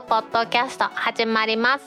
[0.00, 1.84] クポッドキャスト始まります。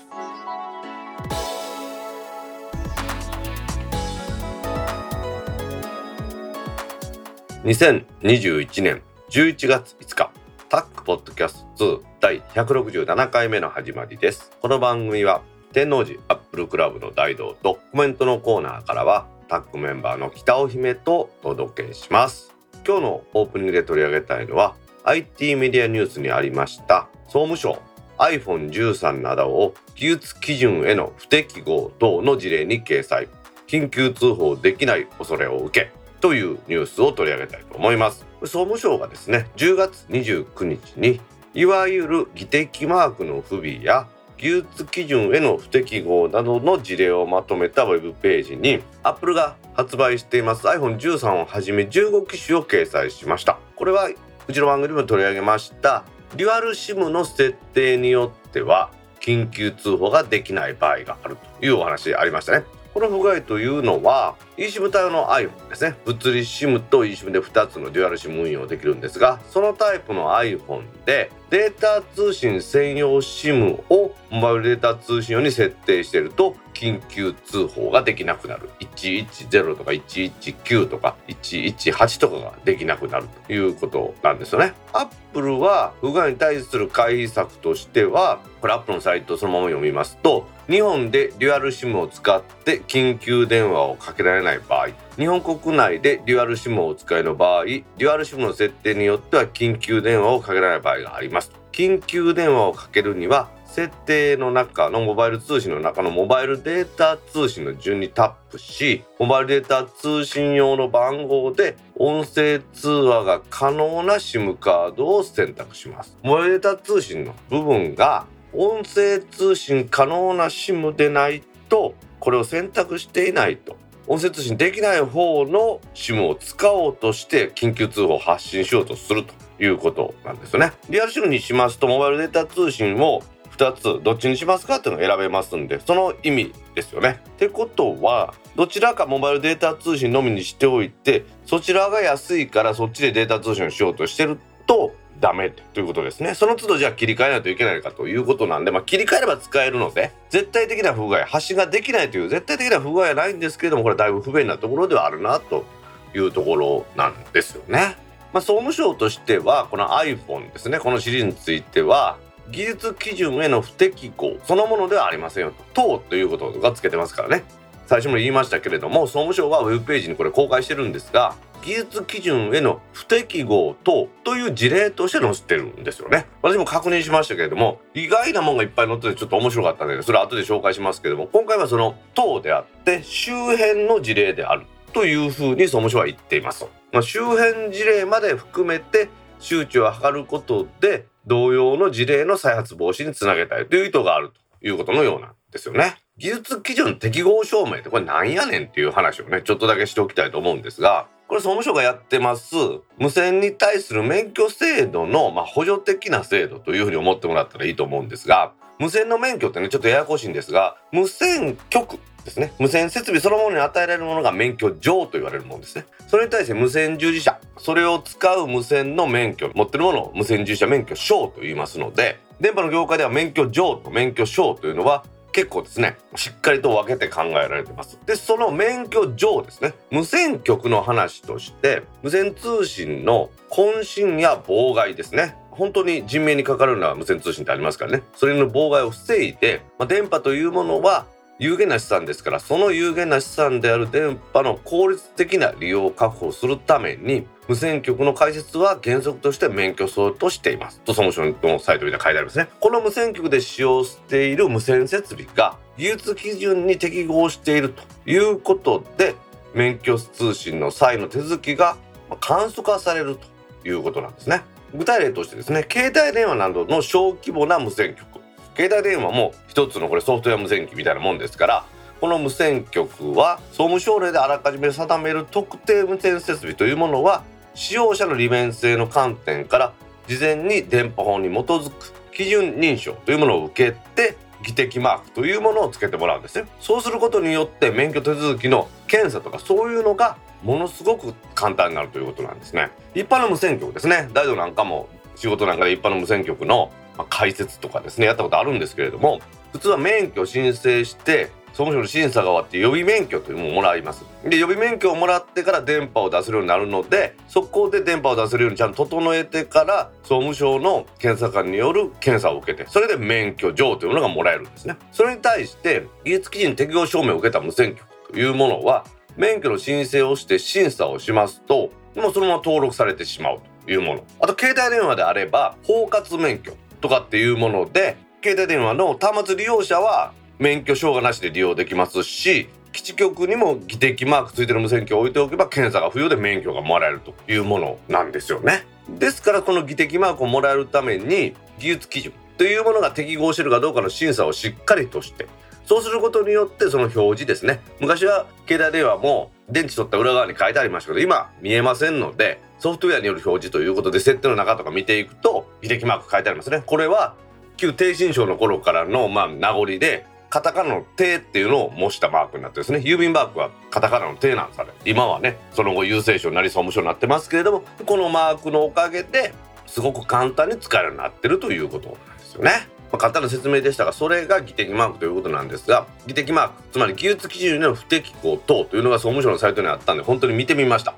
[7.66, 10.32] 2021年11月5日
[10.70, 14.52] タックポッドキャスト2第167回目の始まりです。
[14.62, 15.42] この番組は
[15.74, 22.56] 天王寺アップルクラブの大道とコメントのコーナーからはタックメンバーの北尾姫とお届けします。
[22.86, 27.82] 今日のオープニングで取り上げたいのは IT メディアニュースにありました総務省
[28.18, 33.28] iPhone13 などを技術基準への不適合等の事例に掲載。
[33.68, 38.26] 緊急通報できない恐れを受けというニュースを取り上げたいと思います。
[38.42, 41.20] 総務省がですね10月29日に
[41.54, 44.08] いわゆる技的マークの不備や
[44.38, 53.60] 技術基準への不適合などの事例をまとめたウェブページに Apple が発売しています iPhone13 をはじめ15機種を掲載しました。
[53.76, 54.08] これは
[54.48, 62.66] うちの番組でも取り上げましたデュアル SIM の設定によっては緊急通報ができない場合があるというお話ありましたね。
[62.94, 65.96] この不具合というのは eSIM 対応の iPhone ですね。
[66.06, 84.74] 物理 SIM と eSIM で2つのデュアル SIM 運用できるんですがそのタイプの iPhone でデータ通信専用 SIM をモバイルデータ通信用に設定していると緊急通報ができなくなる110とか119とか118とかができなくなるということなんですよね。
[84.94, 123.78] アップルは不具合に対する回避策としてはこれアップルのサイトそのまま読みますと日本でデュアル SIM を使って緊急電話をかけられない場合日本国内でデュアル SIM をお使いの場合デュアル SIM の設定によっては緊急電話をかけられない場合があります緊急電話をかけるには設定の中のモバイル通信の中のモバイルデータ通信の順にタップしモバイルデータ通信用の番号で音声通話が可能な SIM カードを選択しますモバイルデータ通信の部分が音声通信可能な SIM でないとこれを選択していないと
[124.08, 130.72] 音声通信できない方の SIM を使おうとして緊急通報を発信しようとするということなんですよね。
[130.90, 133.22] リアル SIM にしますとモバイルデータ通信を
[133.58, 137.20] 2つどっちにしますかっていうのを選べますんでその意味ですよね。
[137.28, 146.36] ってことはどちらかモバイルデータ通信のみにしておいてそちらが安いからそっちでデータ通信をしようとしてるとダメということですね。
[146.36, 155.66] その都度じゃあ切り替えないといけないかということなんで、まあ、切り替えれば使えるので絶対的な不具合発信ができないという絶対的な不具合はないんですけれどもこれだいぶ不便なところではあるなと
[156.14, 157.98] いうところなんですよね。
[158.34, 162.18] まあ、総務省としてはこの iPhone ですねこのシリーズについては
[162.52, 165.54] 技術基準への不適合そのものではありませんよ。
[165.74, 167.44] とということがつけてますからね。
[167.88, 176.28] 最初も言いましたけれども総務省はウェブページにこれ公開してるんですが技術基準への不適合等という事例として載せてるんですよね。
[176.42, 189.10] 私も確認しましたけれども意外なもんがいっぱい載っててちょっと面白かったのでそれは後で紹介しますけれども今回はその等であって周辺の事例であるというふうに総務省は言っています、まあ、周辺事例まで含めて
[189.40, 195.98] 周知を図ることで同様の事例の再発防止につなげたいという意図があるということのようなんですよね。
[196.18, 202.56] 技術基準適合証明ってこれなんやねんっていう話をねちょっとだけしておきたいと思うんですがこれ総務省がやってます
[202.98, 212.52] 無線に対する免許制度の、まあ、補助的な制度というふうに思ってもらったらいいと思うんですが無線の免許ってねちょっとややこしいんですが無線局ですね。
[212.60, 215.86] 無線設備そのものに与えられるものが免許状と言われるものですね。
[216.08, 227.98] それに対して無線従事者それを使う無線の免許持ってるものを無線従事者免許証と言いますので電波の業界では免許状と免許証というのは結構ですねしっかりと分けて考えられてます。
[228.06, 235.38] でその免許状ですね無線局の話として無線通信の渾身や妨害ですね。
[235.52, 238.04] 本当に人命にかかるような無線通信ってありますからね。
[238.16, 241.08] それの妨害を防いで、まあ、電波というものは
[241.40, 250.82] 有限な資産ですからその有限な資産である電波の効率的な利用を確保するために無線局の開設は原則として免許証としています。
[250.82, 252.50] と総務省のサイトに書いてありますね。
[252.60, 259.16] この無線局で使用している無線設備が技術基準に適合しているということで
[259.54, 261.78] 免許通信の際の手続きが
[262.20, 263.18] 簡素化される
[263.64, 264.42] ということなんですね。
[264.74, 268.17] 具体例としてですね携帯電話などの小規模な無線局。
[268.58, 271.66] 携帯電話も一つのこれソフトウェア無線機みたいなもんですから
[272.02, 277.24] この無線局は総務省令であらかじめ定める特定無線設備というものは
[277.54, 279.74] 使用者の利便性の観点から
[280.08, 286.48] 事前に電波法に基づく基準認証というものを受けて技的マークというものをつけてもらうんですね。
[286.60, 292.72] そうすることによって免許手続きの検査とかそういうのがものすごく簡単になるということなんですね。
[292.96, 294.10] 一般の無線局ですね。
[294.14, 299.20] 大道なんかも仕事なんかで一般の無線局のまあ、解説とかですねやったことあるんですけれども
[299.54, 304.06] 普通は免許申請して総務省の審査が終わって予備免許というのをもらいます。
[304.24, 314.78] で予備免許をもらってから電波を出せるようになるのでそこで電波を出せるようにちゃんと整えてから総務省の検査官による検査を受けてそれで免許状というのがもらえるんですね。
[314.92, 318.86] それに対して技術基準適合証明を受けた無線局というものは
[319.16, 324.04] 免許の申請をして審査をしますともうそのまま登録されてしまうというもの。
[324.20, 326.54] あと携帯電話であれば包括免許。
[326.82, 338.66] とかっていうもので携帯電話の端末利用者は免許証がなしで利用できますし基地局にも技的マークついてる無線機を置いておけば検査が不要で免許がもらえるというものなんですよね。
[338.90, 345.28] ですからこの技的マークをもらえるために技術基準というものが適合しているかどうかの審査をしっかりとして
[345.68, 347.60] そうすることによってその表示ですね。
[347.82, 356.64] 昔は携帯電話も電池取った裏側に書いてありましたけど今見えませんのでソフトウェアによる表示ということで設定の中とか見ていくと技的マーク書いてありますね。
[356.66, 357.16] これは
[357.58, 362.80] 旧低信省の頃からのまあ名残でカタカナの「手」っていうのを模したマークになってですね。
[362.80, 364.70] 郵便マークはカタカナの「手」なんですあれ。
[364.86, 369.34] 今はねその後郵政省なり総務省になってますけれどもこのマークのおかげで
[369.66, 372.70] すごく簡単に使えるようになってるということなんですよね。
[372.92, 380.94] まあ、簡単な説明でしたがそれが技的マークということなんですが技的マークつまり技術基準の不適合等というのが総務省のサイトにあったんで本当に見てみました。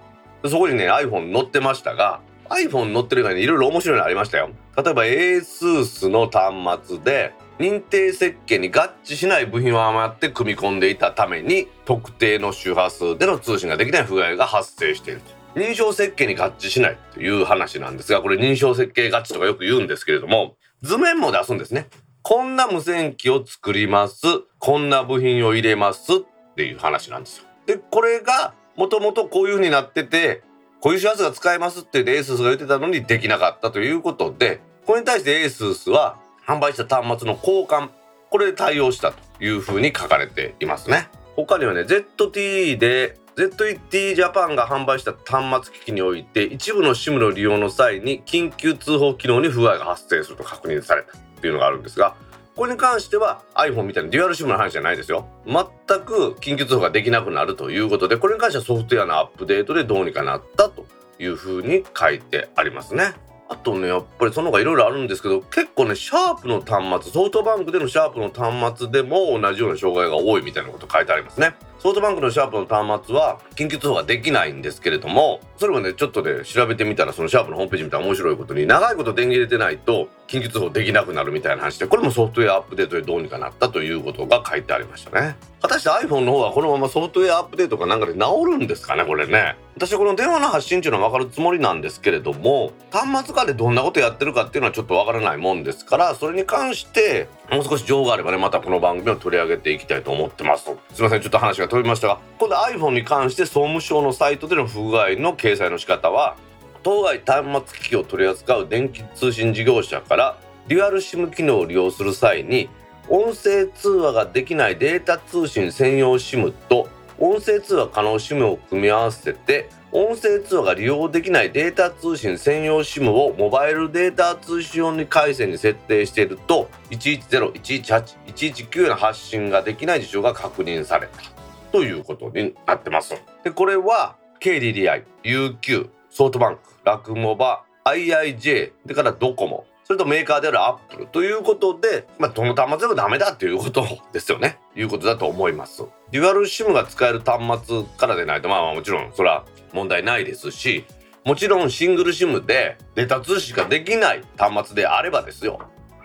[0.46, 4.50] そこにね iPhone 載ってましたが iPhone 載ってる以外にいろいろ面白いのありましたよ。
[4.78, 15.40] 例えば ASUS の端末で認定設計に合致しない部品を余って組み込んでいたために特定の周波数での通信ができない不具合が発生していると。
[15.60, 21.88] 認証設計に合致しないという話なんですがこれ認証設計合致とかよく言うんですけれども図面も出すんですね。
[22.22, 24.26] こんな無線機を作ります。
[24.60, 26.18] こんな部品を入れますっ
[26.56, 27.46] ていう話なんですよ。
[27.66, 30.42] でこれがもともとこういう風になってて
[30.80, 36.18] こういう周波数が使えますって言って ASUS が言ってたのにできなかったということでこれに対して ASUS は
[36.48, 37.90] 販売した端末の交換
[38.30, 41.10] これで対応したというふうに書かれていますね。
[41.36, 52.18] 他にはね ZTE で ZET ジャパンが販売した端末機器において一部の SIM の利用の際に緊急通報機能に不具合が発生すると確認されたっていうのがあるんですが
[52.58, 55.26] これに関しては iPhone みたいなデュアル SIM の話じゃないですよ。
[55.46, 55.56] 全
[56.02, 60.86] く緊急通報ができなくなるということでこれに関してはソフトウェアのアップデートでどうにかなったと
[61.18, 63.14] いうふうに書いてありますね。
[63.48, 71.56] あとねやっぱりその他いろいろあるんですけど結構ねシャープの端末ソフトバンクでのシャープの端末でも同じような障害が多いみたいなこと書いてありますね。
[71.80, 85.36] ソフトバンクのシャープの端末は緊急通報ができないんですけれどもそれもねちょっとね調べてみたらそのシャープのホームページ見たら面白いことに長いこと電源入れてないと緊急通報できなくなるみたいな話でこれもソフトウェアアップデートでどうにかなったということが書いてありましたね。
[85.62, 89.58] 果たして iPhone の方はこのままソフトウェアアップデートかなんかで治るんですかねこれね。
[89.76, 100.66] 私この電話の発信っていうのは分かるつもりなんですけれども端末間でどんなことやってるかっていうのはちょっと分からないもんですからそれに関してもう少し情があればねまたこの番組を取り上げていきたいと思ってます。
[100.94, 106.36] すいませんちょっと話が飛びましたが今度 iPhone に関して総務省のサイトでの不具合の掲載の仕方は
[106.84, 110.38] 当該端末機器を取り扱う電気通信事業者から
[110.68, 112.70] デュアル SIM 機能を利用する際に
[113.08, 131.39] 音声通話ができないデータ通信専用 SIM と音声通話可能 SIM を組み合わせて音声通話が利用できないデータ通信専用 SIM をモバイルデータ通信用に回線に設定していると110-118-119の発信ができない事象が確認された。
[131.72, 133.16] ということになってます。
[133.44, 144.60] でこれは KDDI、UQ、ソフトバンク、ラクモバ、IIJ、でからドコモ、それとメーカーであるアップルということで、まあ、どの端末でもダメだということですよね。
[144.76, 145.84] いうことだと思います。
[146.12, 150.86] デュアル SIM が使える端末からでないと、まあもちろんそれは問題ないですし、
[151.26, 155.60] もちろんシングル SIM でデータ通信ができない端末であればですよ。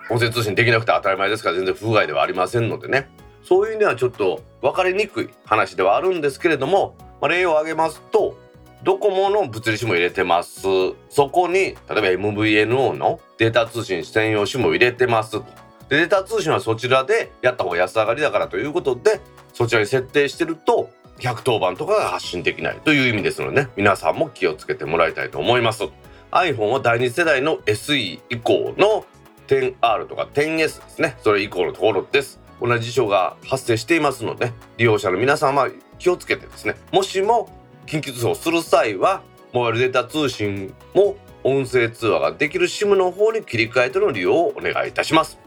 [0.09, 3.07] 音声通信できなくて当たり前ですから全然不具合ではありませんのでね。
[3.45, 8.35] そういう意味ではちょっと分かりにくい話ではあるんですけれども、まあ、例を挙げますと
[8.83, 10.61] ドコモの物理 SIM を入れてます。
[11.09, 15.31] そこに例えば MVNO のデータ通信専用 SIM を入れてます。
[15.31, 15.45] と
[15.89, 19.21] でデータ通信はそちらでやった方が安上がりだからということで
[19.53, 23.69] そちらに設定してると110番とかが発信できないという意味ですのでね。
[23.75, 25.83] 皆さんも気をつけてもらいたいと思います。
[26.31, 29.05] iPhone は第2世代の SE 以降の
[29.47, 31.17] 10R とか 10S ですね。
[31.23, 32.44] それ以降のところです。
[32.61, 35.69] 同じ事象が発生していますので利用者の皆さんは
[35.99, 37.49] 気をつけてですねもしも
[37.85, 39.21] 緊急通報する際は
[39.53, 45.37] モバイルデータ通信も音声通話ができる SIM の方に切り替えての利用をお願いいたします。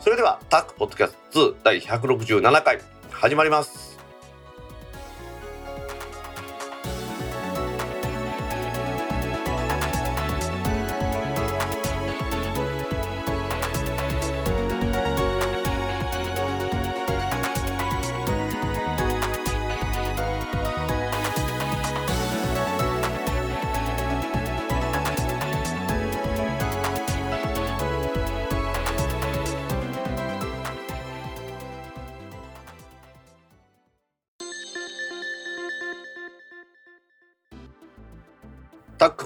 [0.00, 3.97] それではタックポッドキャスト2第167回始まります。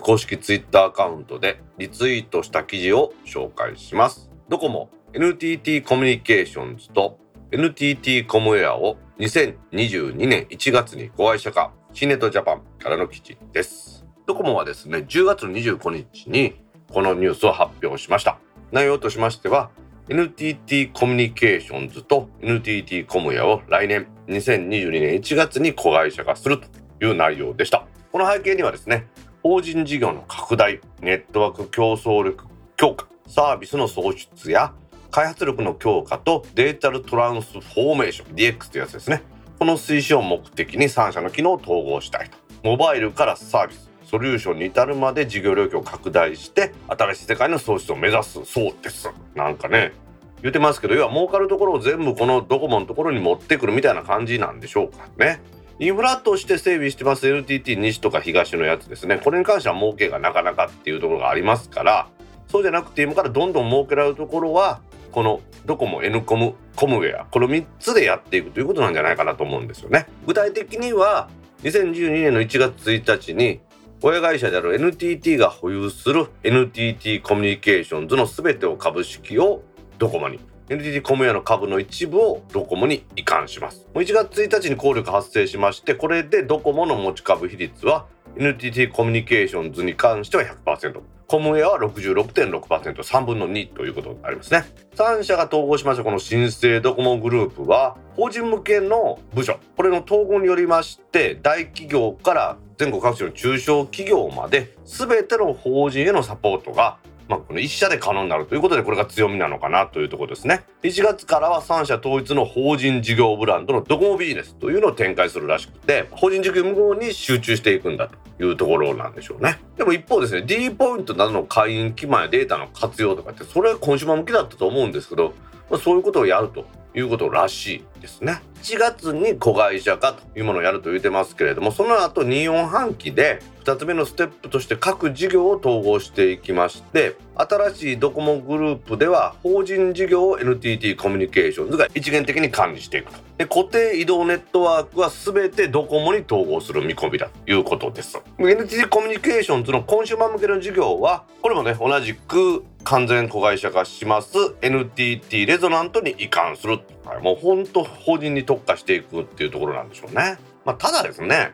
[0.03, 4.31] 公式ツイッターアカウントでリツイートした記事を紹介します。
[4.49, 7.21] ドコモ NTT コミュニケーションズと
[7.53, 14.05] NTT コムウェアを2022年1月に子会社化シネットジャパンからの記事です。
[14.27, 16.61] ドコモはですね10月25日に
[16.93, 18.39] このニュースを発表しました。
[18.73, 19.71] 内容としましては
[20.09, 26.67] NTT コミュニケーションズと NTT コムウェアを来年2022年1月に子会社化すると
[27.05, 27.87] いう内容でした。
[28.11, 29.07] この背景にはですね
[29.43, 32.45] 法人事業の拡大ネットワーク競争力
[32.77, 34.73] 強化サービスの創出や
[35.11, 39.23] 開発力の強化とデータルトランスフォーメーション DX というやつですね。
[39.59, 42.39] この推進を目的に3社の機能を統合したいと。
[42.63, 49.11] モバイルからサービスソリューションに至るまで事業領域を拡大して新しい世界の創出を目指すそうです。
[49.35, 49.93] なんかね。
[50.41, 55.41] 言ってますけど要は儲かるところを全部このドコモのところに持ってくるみたいな感じなんでしょうかね。
[55.83, 57.27] インフラとして整備してます。
[57.27, 59.19] NTT 西とか東のやつですね。
[59.19, 62.09] これに関しては儲けがなかなかっていうところがありますから
[62.47, 70.07] そうじゃなくて今からどんどん儲けられるところはこのドコモ N コムコムウェアこの3つでやっていくということなんじゃないかなと思うんですよね。
[70.25, 71.29] 具体的には
[71.65, 73.59] 2012年の1月1日に
[74.03, 79.63] 親会社である NTT が保有する NTT コミュニケーションズの全てを株式を
[79.99, 80.39] ドコモに
[80.73, 83.87] NTT コムウェアの株の一部をドコモに移管します。
[83.93, 88.07] もう1月1日に効力発生しましてこれでドコモの持ち株比率は
[88.39, 94.65] NTT コミュニケーションズに関しては100%コムウェアは 66.6%3 分の2ということになりますね。
[94.97, 99.59] 3社が統合しましたこの新生ドコモグループは法人向けの部署。
[99.77, 106.97] これの統合によりまして大企業から全国各地の中小企業まで全ての法人へのサポートが
[107.29, 110.65] まあ、この1社で可能になるということでこれが強みなのかなというところですね。
[110.83, 119.59] 1月からは3社統一の法人事業ブランドのドコモビジネスというのを展開するらしくて法人事業無効に集中していくんだというところなんでしょうね。
[119.77, 125.35] でも一方ですね D ポイントなどの会員基盤やデータの活用とかってそれはコンシュマ向きだったと思うんですけど、
[125.71, 126.65] まあ、そういうことをやると
[126.95, 128.43] いうことらしいですね。
[128.63, 143.19] 1月に子会社化というものをやると言ってますけれどもその後2、4半期で2つ目のステップとして各事業を統合していきまして新しいドコモグループでは法人事業を NTT コミュニケーションズが一元的に管理していくと。
[143.39, 148.21] で固定移動ネットワークは全てドコモに統合する見込みだということです。
[148.39, 154.37] NTT コミュニケーションズのコンシューマー向けの事業はこれもね同じく完全子会社化します。
[154.61, 156.81] NTT レゾナントに移管する、
[157.23, 161.53] もうほんと法人に特化していくっていうところなんでしょうね、まあ、ただですね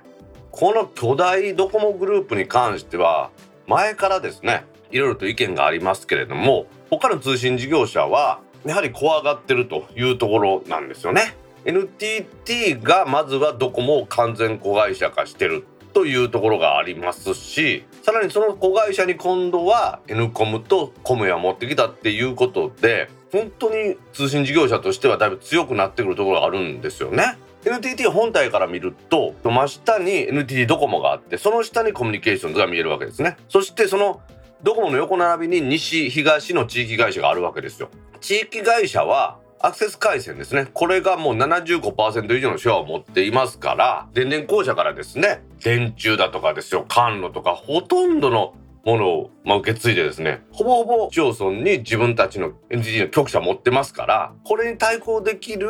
[0.50, 3.30] この巨大ドコモグループに関しては
[3.66, 27.38] 前からですねいろいろと意見がありますけれども他の通信事業者はやはり怖がってるというところなんですよね NTT がまずはドコモを完全子会社化してるというところがありますしさらにその子会社に今度は N コムとコムヤ持ってきたっていうことで本当に通信事業者としてはだいぶ強くなってくるところがあるんですよね。
[27.64, 34.20] NTT 本体から見ると真下に NTT ドコモがあってその下にコミュニケーションズが見えるわけですねそしてその
[34.62, 55.68] ドコモの横並びに西東の地域会社があるわけですよ地域会社はアクセス回線ですねこれがもう75%以上のシェアを持っていますから電電公社からですね電柱だとかですよ管路とかほとんどのものを、ま、受け継いでですねほぼほぼ市町村に自分たちの NTT の局舎持ってますからこれに対抗できる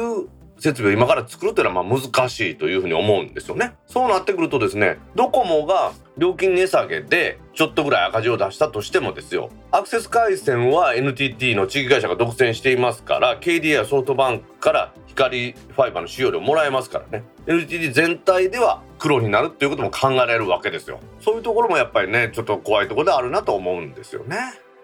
[0.59, 3.75] 設備を今から作るというのはま難しいというふうに思うんですよね。
[3.87, 9.51] そうなってくるとですねドコモが料金値下げでちょっとぐらい赤字を出したとしてもですよ。
[9.71, 17.25] アクセス回線は NTT の地域会社が独占していますから KDA やソフトバンクから光ファイバーの使用料もらえますからね。
[17.47, 20.99] NTT 全体では黒になるっていうことも考えられるわけですよ。
[21.21, 24.37] そういうところもやっぱりねちょっと怖いところであるなと思うんですよね。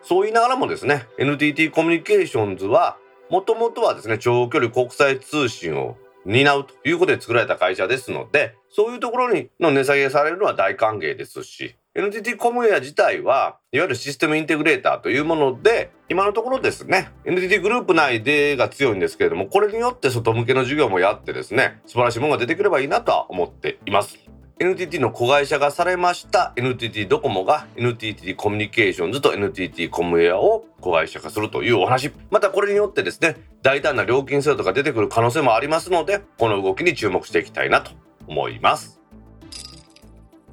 [0.02, 2.96] そう言いながらもですね NTT コミュニケーションズは
[3.30, 24.33] もともとはですね長距離国際通信を担うということで作られた会社ですのでそういうところにの値下げされるのは大歓迎ですし NTT コムウェア自体はいわゆるシステムインテグレーターというもので今のところですね NTT グループ内でが強いんですけれどもこれによって外向けの授業もやってですね素晴らしいものが出てくればいいなとは思っています。
[24.60, 26.52] NTT の子会社がされました。
[26.54, 32.12] NTT ドコモが NTT コミュニケーションズと NTT コムウェアを子会社化するというお話。
[32.30, 37.90] またこれによってですね大胆な料金制度が出てくる可能性もありますのでこの動きに注目していきたいなと
[38.28, 39.00] 思います。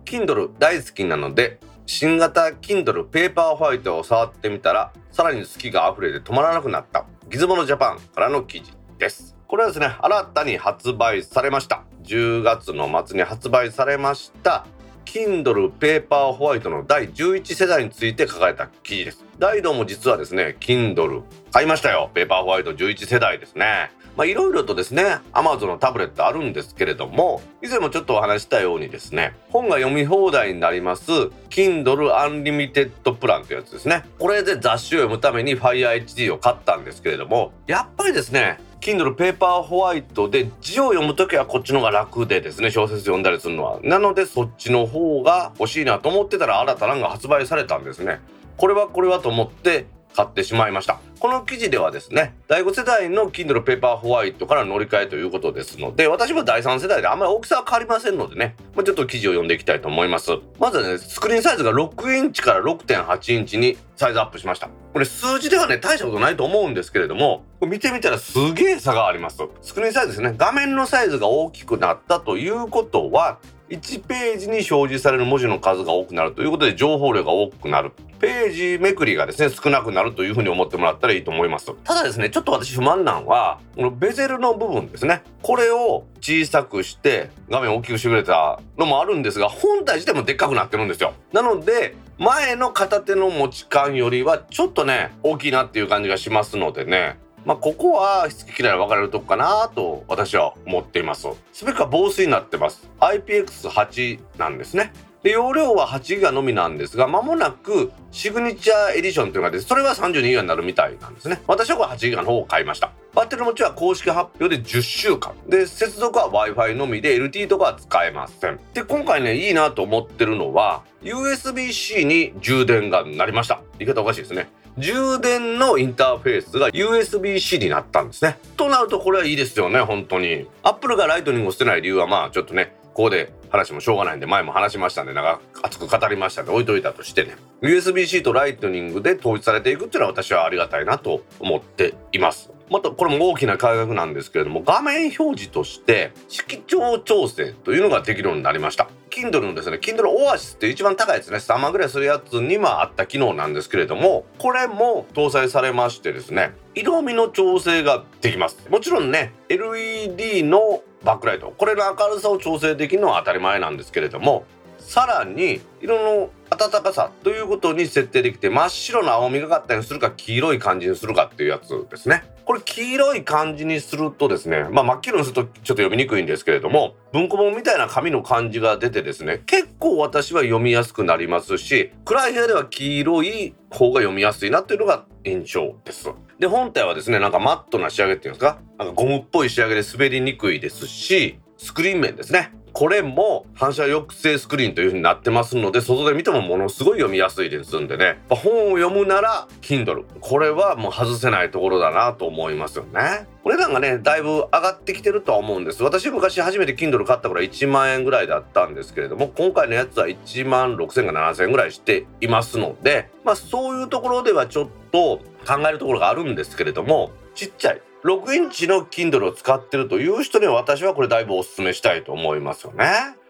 [0.06, 9.36] Kindle 大好きなので新型 Kindle ペーパーホワイトを触ってみたらさらに好きが溢れて止まらなくなったギズモノジャパンからの記事です。
[9.48, 11.84] これはですね新たに発売されました。
[12.04, 14.66] 10月の末に発売されました
[15.06, 19.26] Kindle Paper White の第11世代について書かれた記事です。
[19.40, 22.10] 大道も実はですね Kindle 買いましたよ。
[22.14, 23.92] ペーパーホワイト11世代ですね。
[24.16, 31.12] まあいろいろとですね Amazon のタブレットあるんですけれども以前もちょっとお話したようにですね本が読み放題になります
[31.50, 34.04] Kindle Unlimited プランというやつですね。
[34.20, 43.80] これで雑誌を読むために FireHD を買ったんですけれどもやっぱりですね Kindle ペーパーホワイトで字を読むときはこっちの方が楽でですね小説読んだりするのは。
[43.84, 48.20] なのでそっちの方が欲しいなと思ってたら新たなのが発売されたんですね。
[48.58, 49.86] これはこれはと思って
[50.16, 51.00] 買ってしまいました。
[51.20, 60.32] この記事ではですね第5世代の Kindle Paper White から乗り換えということですので私も第3世代であんまり大きさは変わりませんのでね、まあ、ちょっと記事を読んでいきたいと思います。
[60.60, 64.70] まずはねスクリーンサイズが6インチから6.8インチにサイズアップしました。
[64.94, 69.38] これ数字ではね大したことないと思うんですけれども見てみたらすげえ差があります。
[69.62, 73.38] スクリーンサイズですね画面のサイズが大きくなったということは
[73.72, 77.94] 1ページに表示される文字の数が多くなるということで情報量が多くなる。
[78.20, 81.74] ページめくりがですね少なくなるというふうに思ってもらったらいいと思います。
[81.86, 85.24] ただですねちょっと私不満なんはこのベゼルの部分ですね。
[85.42, 91.14] これを小さくして画面を大きくしてくれたのもあるんですが本体自体もでっかくなってるんですよ。
[91.32, 97.18] なので前の片手の持ち感よりはちょっとね大きいなっていう感じがしますのでね。
[97.46, 101.28] まあ、ここは好き嫌い分かれるとこかなと私は思っています。
[101.52, 102.88] スペックは防水になってます。
[103.00, 104.94] IPX8 なんですね。
[105.24, 111.42] で容量は8ギガのみなんですが間もなくシグニチャーエディションというのがですそれは32ギガになるみたいなんですね。
[111.48, 112.92] 私はこれ8ギガの方を買いました。
[113.14, 115.36] バッテリー持ちは公式発表で10週間。
[115.48, 118.60] で接続は Wi-Fi のみで LT とかは使えません。
[118.74, 123.62] で今回ねいいなと思ってるのは USB-C に充電がなりました。
[123.78, 124.50] 言い方おかしいですね。
[124.78, 128.40] 充電のインターフェースが USB-C になったんですね。
[128.56, 130.48] となるとこれはいいですよね、本当に。
[130.64, 137.36] Apple がライトニングを捨てない理由はまあちょっとね、ここで話もしょうがないんで前も話しましたんで長く熱く語りましたんで置いといたとしてね。
[137.62, 142.52] USB-C とライトニングで統一されていくっていうのは私はありがたいなと思っています。
[142.70, 148.88] またこれも大きな改革なんですけれども画面表示として色調調整というのができるようになりました。
[149.10, 151.38] Kindle のですね Kindle Oasis って一番高いやつね。
[151.38, 158.58] 3万ぐらいするやつにはあった機能なんですけれどもこれも搭載されましてですね色味の調整ができます。
[158.70, 161.54] もちろんね LED のバックライト。
[161.58, 164.46] これの明るさを調整できるのは当たり前なんですけれども
[164.82, 172.24] さらに色の暖かさということに設定できて真っ白な青みがかったりするか黄色い感じにするかっていうやつですね。
[172.44, 186.10] これ黄色い感じにするとですねまあ真っ黄色にするとちょっと読みにくいんですけれども文庫本みたいな紙の感じが出てですね結構私は読みやすくなりますし暗い部屋では黄色い方が読みやすいなっていうのが印象です。
[186.42, 188.60] で本体はですねなんかマットな仕上げっていうんですか？
[188.80, 192.52] なんかゴムっぽい仕上げで滑りにくいですしスクリーン面ですね。
[192.74, 198.18] これも反射抑制スクリーンという風になってますので外で見てもものすごい読みやすいですんでね。
[198.30, 203.28] 本を読むなら Kindle これはもう外せないところだなと思いますよね。
[203.44, 205.84] お値段がねだいぶ上がってきてるとは思うんです。
[205.84, 222.86] 私昔初めて Kindle 買った頃は1万円ぐらいだったんですけれども今回のやつは1万6000か7000円ぐらいしていますのでまあそういうところではちょっと考えるところがあるんですけれどもちっちゃい6インチの Kindle を使ってるという人には私はこれだいぶお勧めしたいと思いますよね。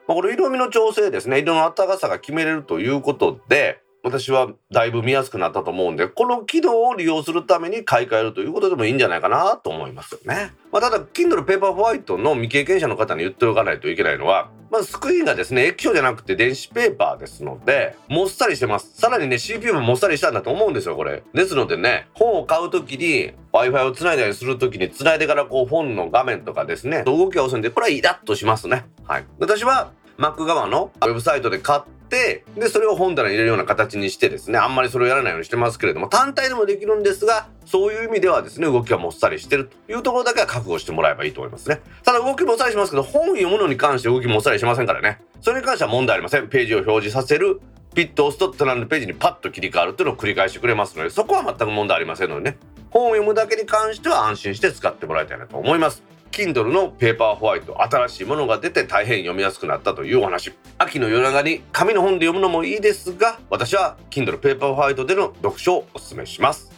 [0.08, 10.54] まあ、これ色味の調整ですね色の暖かさが決めれるということで私はだいぶ見やすくなったと思うんでこの機能を利用するために買い替えるということでもいいんじゃないかなと思いますよね。
[10.72, 18.92] まあ、ただ Kindle Paperwhite の未経験者の方に言っておかないといけないのはまずスクリーンがですね液晶じゃなくて電子ペーパーですのでもっさりしてます。
[18.96, 21.24] さらにね CPU ももっさりしたんだと思うんですよこれ。
[21.34, 28.86] ですのでね本を買う時に Wi-Fi をつないだりする時につないでからこう本の画面とかですね動きが遅いんでこれはイラッとしますね。
[29.04, 29.26] はい。
[29.40, 41.82] 私は Mac 側のウェブサイトで買ってでそれを本棚に入れるような形にしてですねあんまりそれをやらないようにしてますけれども単体でもできるんですがそういう意味ではですね動きがもっさりしてるというところだけは覚悟してもらえばいいと思いますね。
[42.04, 45.22] ただ動きもっさりしますけど本読むのに関して動きもっさりしませんからね。
[45.40, 46.48] それに関しては問題ありません。
[46.50, 47.62] ページを表示させる。
[47.96, 52.58] ピッと押すと隣のページにパッと切り替わるっていうのを繰り返してくれますのでそこは全く問題ありませんのでね。
[52.90, 56.04] 本を読むだけに関しては安心して使ってもらいたいなと思います。
[56.32, 66.72] Kindle のペーパーホワイト新しいものが出て大変読みやすくなったというお話秋の夜長に紙の本で読むのもいいですが私は Kindle ペーパーホワイトでの読書をお勧めします。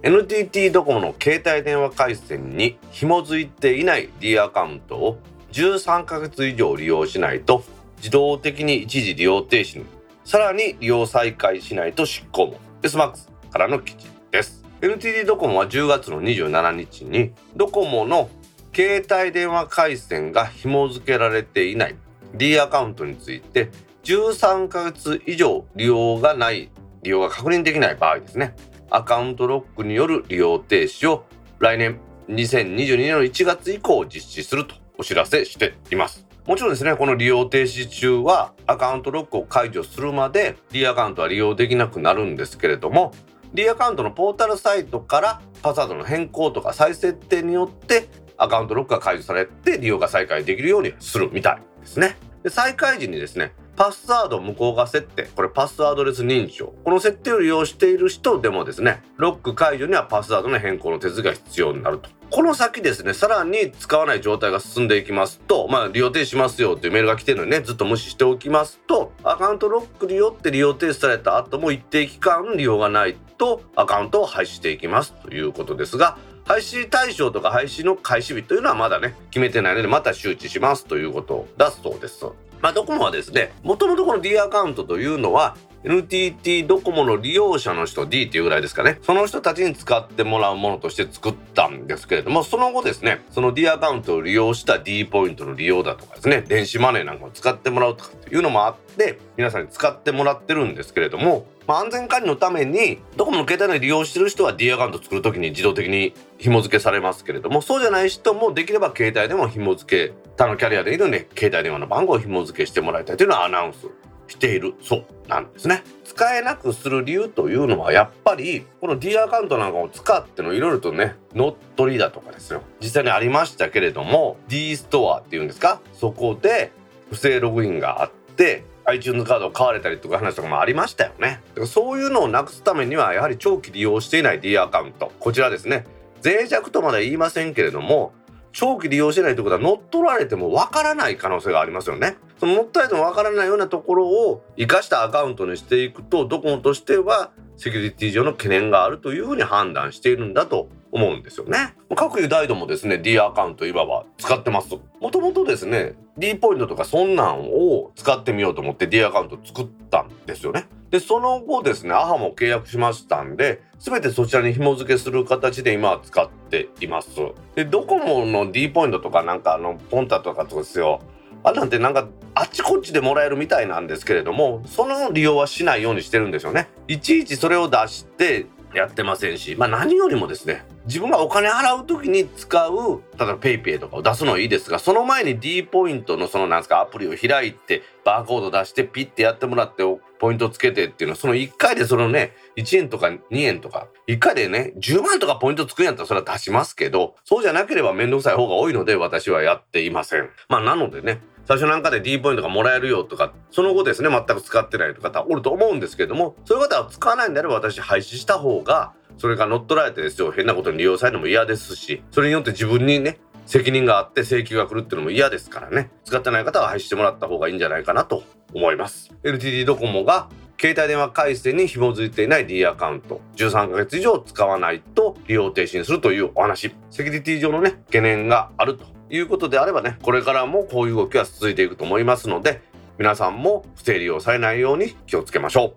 [0.00, 5.18] NTT ドコモの携帯電話回線に紐づいていない D アカウントを
[5.50, 7.64] 13ヶ月以上利用しないと
[7.96, 9.86] 自動的に一時利用停止に
[10.24, 12.60] さらに利用再開しないと執行も。
[12.82, 14.57] SMAX からの記事です。
[14.80, 18.30] NTT ドコモは10月の27日にドコモの
[18.72, 21.96] 携帯電話回線が紐付けられていない
[22.34, 23.70] D アカウントについて
[24.04, 26.70] 13ヶ月以上利用がない
[27.02, 28.54] 利用が確認できない場合ですね。
[28.90, 31.26] アカウントロックによる利用停止を
[31.58, 36.24] 来年2022年の1月以降実施するとお知らせしています。
[36.46, 43.12] もちろんですねこの利用停止中はアカウントロックを解除するまで D アカウントは利用できなくなるんですけれども
[43.54, 52.16] D アカウントのポータルサイトからパスワードの変更とか再設定によってアカウントロックが解除されて利用が再開できるようにするみたいですね。
[52.42, 55.28] で再開時にですねパスワード無効化設定。
[55.36, 56.74] これパスワードレス認証。
[56.84, 62.10] この設定を利用している人でもですねロック解除にはパスワードの変更の手続きが必要になると。
[62.30, 82.24] この先ですねさらに使わない状態が進んでいきますとまあ利用停止しますよっていうメールが来てるのにねずっと無視しておきますとアカウントロックによって利用停止された後も一定期間利用がないとアカウントを廃止していきますということですが廃止対象とか廃止の開始日というのはまだね決めてないのでまた周知しますということだそうです。
[82.60, 113.86] まあ、ドコモはですねもともとこの D アカウントというのは NTT ドコモの利用者の人 D っていうぐらいですかねその人たちに使ってもらうものとして作ったんですけれどもその後ですねその D アカウントを利用した D ポイントの利用だとかですね電子マネーなんかを使ってもらうとかっていうのもあって皆さんに使ってもらってるんですけれどもまあ、安全管理のためにドコモの携帯で利用してる人は D アカウント作る時に自動的に紐付けされますけれどもそうじゃない人もできれば携帯でも紐付け他のキャリアでいるんで携帯電話の番号を紐付けしてもらいたいというのはアナウンス
[114.28, 115.82] しているそうなんですね。
[116.04, 122.62] 使えなくする理由というのはやっぱりこの D アカウントなんかを使ってのいろいろとね乗っ取りだとかですよ。
[122.80, 125.82] 実際にありましたけれども D ストアっていうんですか？
[125.92, 126.72] そこで
[127.10, 131.40] 不正ログインがあって iTunes カードを買われたりとか話とかもありましたよね。
[131.50, 135.12] だからそういうのをなくすためにはやはり長期利用していない D アカウント。
[135.20, 135.84] こちらですね。
[136.24, 138.12] 脆弱とまでは言いませんけれども
[138.52, 142.16] 長期利用してないということは乗っ取られてもわからない可能性がありますよね。
[142.40, 151.74] その乗っ取られてもわからないようなところを生かしたアカウントにしていくとドコモとしてはセキュリティ上の懸念があるというふうに判断しているんだと思うんですよね。
[151.96, 154.74] 各有大度もですね D アカウントいわば使ってます。
[155.00, 160.66] もともとですね D ポイントとかそんなんを使ってみようと思って D アカウント作ったんですよね。
[160.90, 167.10] でその後ですねアハも契約しましたんで全てそちらに紐付けする形で今は使っています。
[167.54, 171.00] でドコモの D ポイントとかなんかあのポンタとかとですよ
[171.44, 176.68] あなんてなんかあっちこっちでもらえるみたいなんですけれどもその利用はしないようにしてるんですよね。
[176.88, 189.82] いちいちそれを出してやってませんし、まあ、何よりもですね自分がお金払う時に使う例えば PayPay とかを出すのはいいですがその前に D ポイントのそのなんですかアプリを開いてバーコード出してピッてやってもらって
[190.18, 200.28] ポイントつけてっていうのはその1回でそのね1円とか2円とか1回でね10万とかポイントつくんやったらそれは出しますけどそうじゃなければめんどくさい方が多いので私はやっていません。
[200.48, 210.30] まあなのでね最初なんかで D ポイントがもらえるよとかその後ですね全く使ってないとかおると思うんですけどもそういう方は使わないんであれば私廃止した方がそれが乗っ取られてですよ。
[210.30, 215.90] 変なことに利用されるのも嫌ですしそれによって自分にね責任があって請求が来るっていうのも嫌ですからね。
[216.04, 219.10] 使ってない方は廃止してもらった方がいいんじゃないかなと思います。
[219.24, 220.28] NTT ドコモが
[220.60, 226.74] 携帯電話回線に紐づいていない D アカウント13ヶ月以上使わないと利用停止にするというお話。
[226.90, 232.60] セキュリティ上のね懸念があるということであればねこれからもこういう動きは続いていくと思いますので
[232.98, 235.74] 皆さんも不正利用されないように気をつけましょ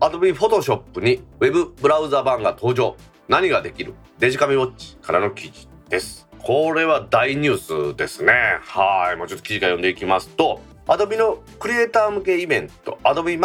[0.00, 2.96] Adobe Photoshop に Web ブラウザ版が登場。
[3.28, 3.94] 何ができる？
[4.18, 6.28] デジカメウォッチからの記事です。
[6.38, 8.32] これは大ニュースですね。
[8.62, 9.16] はい。
[9.16, 13.36] もうちょっと記事から読んでいきますと Adobe のクリエイター向けイベント Adobe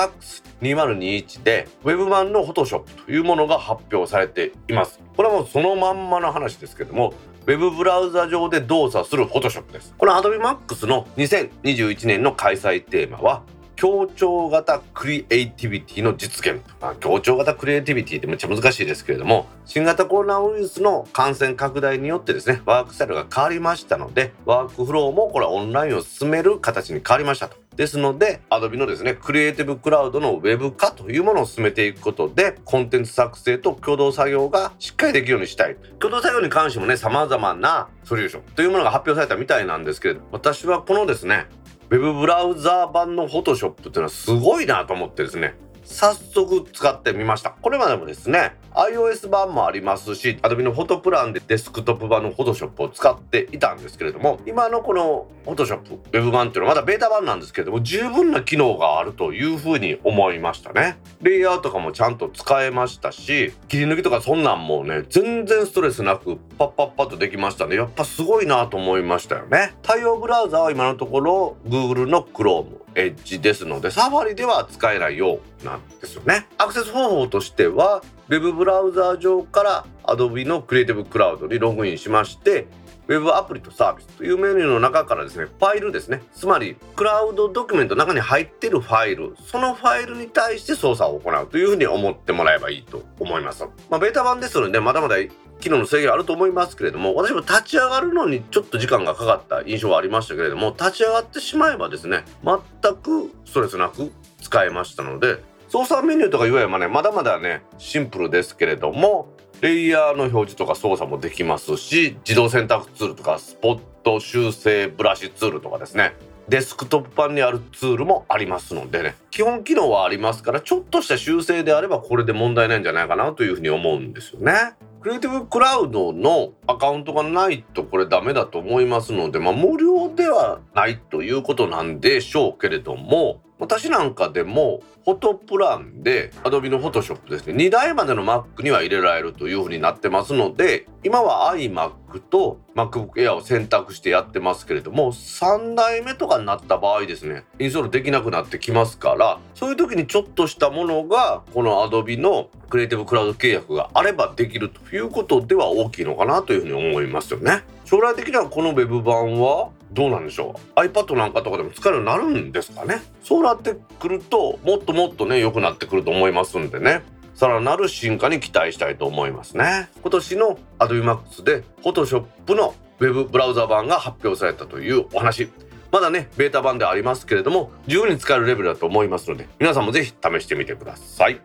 [0.62, 5.00] Max2021 で Web 版の Photoshop というものが発表されています。
[5.15, 7.15] これはもうそのまんまの話ですけども
[7.47, 9.95] ウェブブラウザ上で動作する Photoshop です。
[9.97, 13.41] この Adobe Max の2021年の開催テーマは
[13.82, 27.60] 協調型クリエイティビティの実現、まあ、協調型クリエイティビティってめっちゃ難しいですけれども新型コロナウイルスの感染拡大によってですねワークスタイルが変わりましたのでワークフローもこれはオンラインを進める形に変わりましたと。
[27.76, 35.76] ですので Adobe のですねクリエイティブクラウドのウェブ化というものを進めていくことでコンテンツ作成と共同作業がしっかりできるようにしたい。
[36.00, 41.48] 共同作業に関してもね様々なソリューションというものが発表されたみたいなんですけれど私はこのですね
[41.91, 45.56] ウェブブラウザー版の Photoshop っていうのはすごいなと思ってですね。
[45.91, 47.51] 早速使ってみました。
[47.51, 60.97] これまでもですね iOS 版もありますし Adobe のフォトプランでデスクトップ版の Photoshop を使っていたんですけれども今のこの Photoshop Web 版っていうのはまだベータ版なんですけれども十分な機能があるというふうに思いましたね。
[61.21, 67.75] レイヤーとかもちゃんと使えましたし切り抜きとかそんなんもうね全然ストレスなくパッパッパッとできましたね。
[67.75, 69.73] やっぱすごいなと思いましたよね。
[69.82, 76.47] 対応ブラウザは今のところ Google の Chrome エッジですのでサファリでは使えないようなんですよね。
[76.58, 82.67] アクセス方法としては Web ブラウザ上から Adobe の Creative Cloud にログインしまして
[83.07, 86.21] ウェブアプリとサービスというメニューの中からですね、ファイルですね。
[86.33, 93.65] つまり、クラウドドキュメントの中に入っているファイル、そのファイルに対して操作を行うというふうに思ってもらえばいいと思います。
[93.89, 95.15] まあ、ベータ版ですので、まだまだ
[95.61, 102.59] 機能の制限あると思いますけれども、私も立ち上がるのにちょっと時間がかかった印象はありましたけれども、立ち上がってしまえばですね、全
[102.95, 104.11] くストレスなく
[104.41, 105.37] 使えましたので、
[105.69, 109.29] 操作メニューとかいわゆるまね、まだまだね、シンプルですけれども、
[109.62, 116.15] レイヤーの表示とか操作もできますし自動選択ツールとかスポット修正ブラシツールとかですね
[116.50, 124.54] デスクトップ版にあるツールもありますのでね基本機能はありますからちょっとした修正であればこれで問題ないんじゃないかなというふうに思うんですよね。
[125.02, 157.63] クリエイティブクラウドのアカウントがないとこれダメだと思いますので、まあ、無料ではないということなんでしょうけれども私なんかでもフォトプランで Adobe の Photoshop ですね2台までの Mac には入れられるというふうになってますので今は iMac と MacBook Air を選択してやってますけれども3台目とかになった場合ですねインストールできなくなってきますからそういう時にちょっとしたものがこの Adobe のクリエイティブクラウド契約があればできるということでは大きいのかなというふうに思いますよね。
[157.86, 163.01] 将来的にはこの Web 版はどうなんでしょう？iPad なんかとかでも使えるようになるんですかね？
[163.23, 167.01] そうなってくるともっともっとね良くなってくると思いますんでね。
[167.34, 169.89] さらなる進化に期待したいと思いますね。
[170.01, 175.49] 今年の Adobe Max で Photoshop の Web ブラウザ版が発表されたというお話。
[175.91, 181.41] まだねベータ版ではありますけれども十分に使えるレベルだと思いますので皆さんもぜひ試してみてください。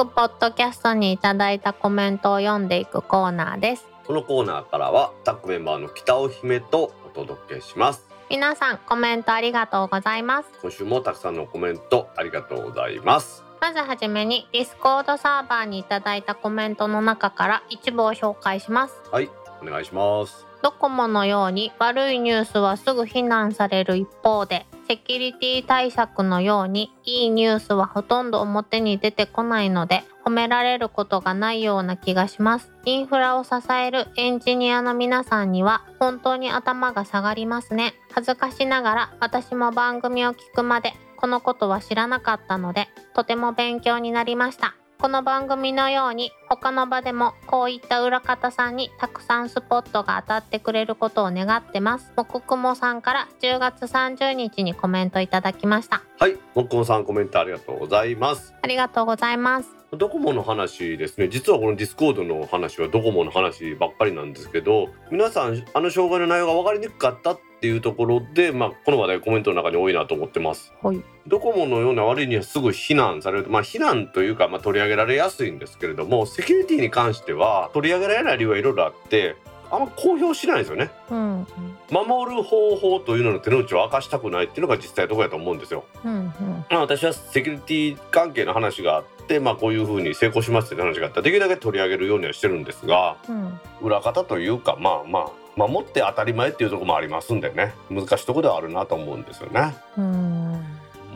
[0.00, 3.86] タックポッドキャストにいただいたコメントを読んでいくコーナーです。
[4.06, 8.08] このコーナーからはタックメンバーの北尾姫とお届けします。
[8.30, 10.48] 皆さんコメントありがとうございます。
[10.62, 13.44] 今週もたくさんのコメントありがとうございます。
[13.60, 18.94] まずはじめにディスコードサーバーにいただいたコメントの中から一部を紹介します。
[19.12, 19.28] はい
[19.60, 20.46] お願いします。
[20.62, 32.72] ドコモのように悪いニュースはすぐ非難される一方でセキュリティ対策のようにいいニュースはほとんど表に出てこないので褒められることがないような気がします。
[32.86, 37.94] インフラを支えるエンジニアの皆さんには本当に頭が下がりますね。
[38.12, 44.74] 恥ずかしながら私も番組を聞くまでこのことは知らなかったのでとても勉強になりました。
[45.00, 52.12] この番組のように他の場でもこういった裏方さんにたくさんスポットが当たってくれることを願ってます。
[52.18, 56.02] もくくもさんから10月30日にコメントいただきました。
[56.18, 56.36] はい。
[56.54, 58.52] もっこもさんコメントありがとうございます。
[58.60, 59.70] ありがとうございます。
[59.96, 61.28] ドコモの話ですね。
[61.30, 70.72] 実はこのディスコードの話はドコモの話ばっかりなんですけど皆さんあの障害の内容が分かりにくかったっていうところで、まあ、この話題コメントの中に多いなと思ってます。
[70.82, 79.36] はい、ドコモのような割にはすぐ非難されると、まあ、非難というか、まあ、取り上げられやすいんですけれどもセキュリティに関しては取り上げられない理由はいろいろあって
[79.70, 81.46] あんま公表しないですよね、うん、
[81.90, 86.30] 守る方法というのの手の内を明かしたくないっていうのが実際どこやと思うんですよ、うんうん、
[86.70, 91.18] まあ、私はセキュリティ関係の話があってまあこういうふうに成功しますって話があった。
[91.18, 97.74] らできるだけ取り上げるようにはしてるんですが、うん、裏方というかまあまあ守って当たり前っていうところもありますんでね。
[97.90, 99.76] 難しいところではあるなと思うんですよね。
[99.98, 100.64] うん。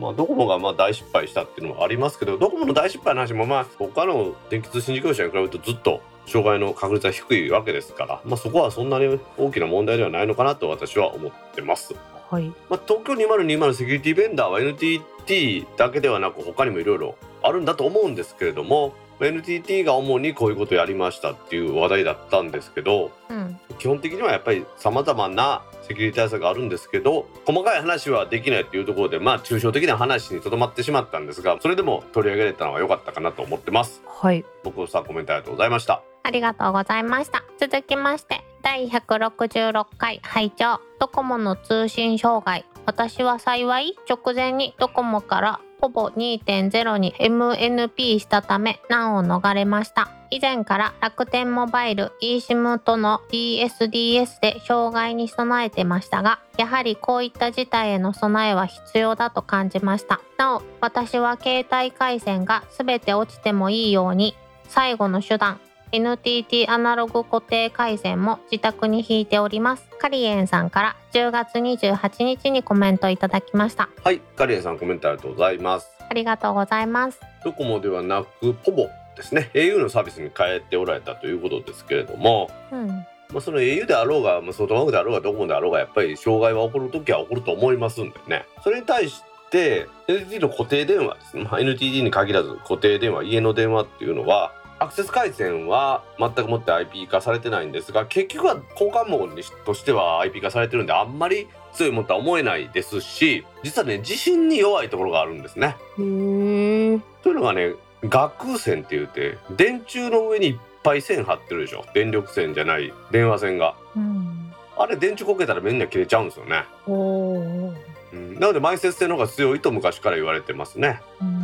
[0.00, 11.94] まあ、ドコモがまあ大失敗したっていうのもありますけどドコモの大失敗の話もまあ他の電気通信事業者に比べるとずっと障害の確率は低いわけですから、まあ、そこはそんなに大きな問題ではないのかなと私は思ってます。
[12.30, 12.52] はい。
[12.68, 34.02] まあ、東京2020セキュリティベンダーは NTT だけではなく他にもいろいろあるんだと思うんですけれども NTT が主にこういうことをやりましたっていう話題だったんですけど、うん、基本的にはやっぱりさまざまなセキュリティ対策があるんですけど細かい話はできないっていうところでまあ抽象的な話にとどまってしまったんですがそれでも取り上げられたのは良かったかなと思ってます。
[34.06, 34.44] はい。
[34.64, 37.44] 僕さんコメントありがとうございましたありがとうございました。
[37.60, 42.64] 続きまして第166回拝聴ドコモの通信障害。
[42.86, 50.10] 私は幸い直前にドコモからポボ2.0に MNP したため難を逃れました。
[50.30, 60.20] 以前から楽天モバイル eSIM との DSDS で障害に備えてましたがやはりこういった事態への備えは必要だと感じました。
[60.38, 64.34] なお私は携帯回線が全て落ちてもいいように
[64.68, 65.60] 最後の手段
[65.94, 69.88] NTT アナログ固定回線も自宅に引いております。
[70.00, 73.88] カリエンさんから10月28日にコメントいただきました。
[74.02, 75.88] はいカリエさんコメントありがとうございます。
[76.10, 77.20] ありがとうございます。
[77.44, 79.52] ドコモではなくポボですね。
[79.54, 82.88] au のサービスに変えておられたということですけれどもうん。
[82.88, 88.46] まあ、その au であろうが、まあ、ソフトバンクであろうがドコモであろうがやっぱり障害は起こる時は起こると思いますんでね。
[88.64, 91.36] それに対して NTT の固定電話です。
[91.36, 105.76] ね、まあ、NTT に限らず固定電話家の電話っていうのはアクセス回線は全くもって IP 化されてないんですが結局は交換網にしとしては IP 化されてるんであんまり強いものとは思えないですし実はね地震に弱いところがあるんですね。
[105.96, 107.00] という
[107.34, 113.74] のがね学線って言って電柱の上にいっぱい線張ってるでしょ電力線じゃない電話線が。
[113.96, 114.34] うん
[114.76, 116.64] あれ電柱こけたらみんな切れちゃうんですよね。
[116.86, 121.00] うん、なので埋設線の方が強いと昔から言われてますね。
[121.20, 121.43] うーん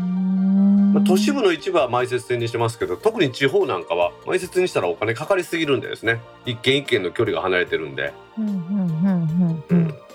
[0.92, 6.20] まあ都市部の一部は埋設線にしてますけど特に地方なんかは埋設にしたらお金かかりすぎるんでですね。
[6.46, 8.12] 一軒一軒の距離が離れてるんで、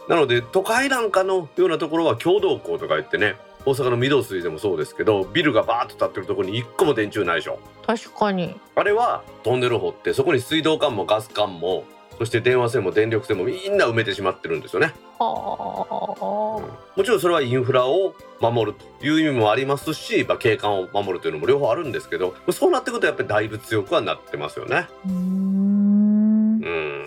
[0.09, 3.35] なので都会なんかのようなところは共同校とか言ってね
[3.65, 7.59] 大阪の御堂筋でもそうですけどビルがバーッと建ってるところに一個も電柱ないでしょ。
[7.85, 8.59] 確かに。
[8.75, 11.83] あれはトンネル掘ってそこに水道管もガス管も
[12.17, 14.93] そして電話線も電力線もみんな埋めてしまってるんですよね。
[15.19, 16.61] は
[16.95, 24.75] もちろんそれはインフラを守るという意味もありますし、まあ、景観を守るというのも両方あるんですけどそうなってくるとやっぱりだいぶ強くはなってますよね。
[24.75, 27.05] あうーんうん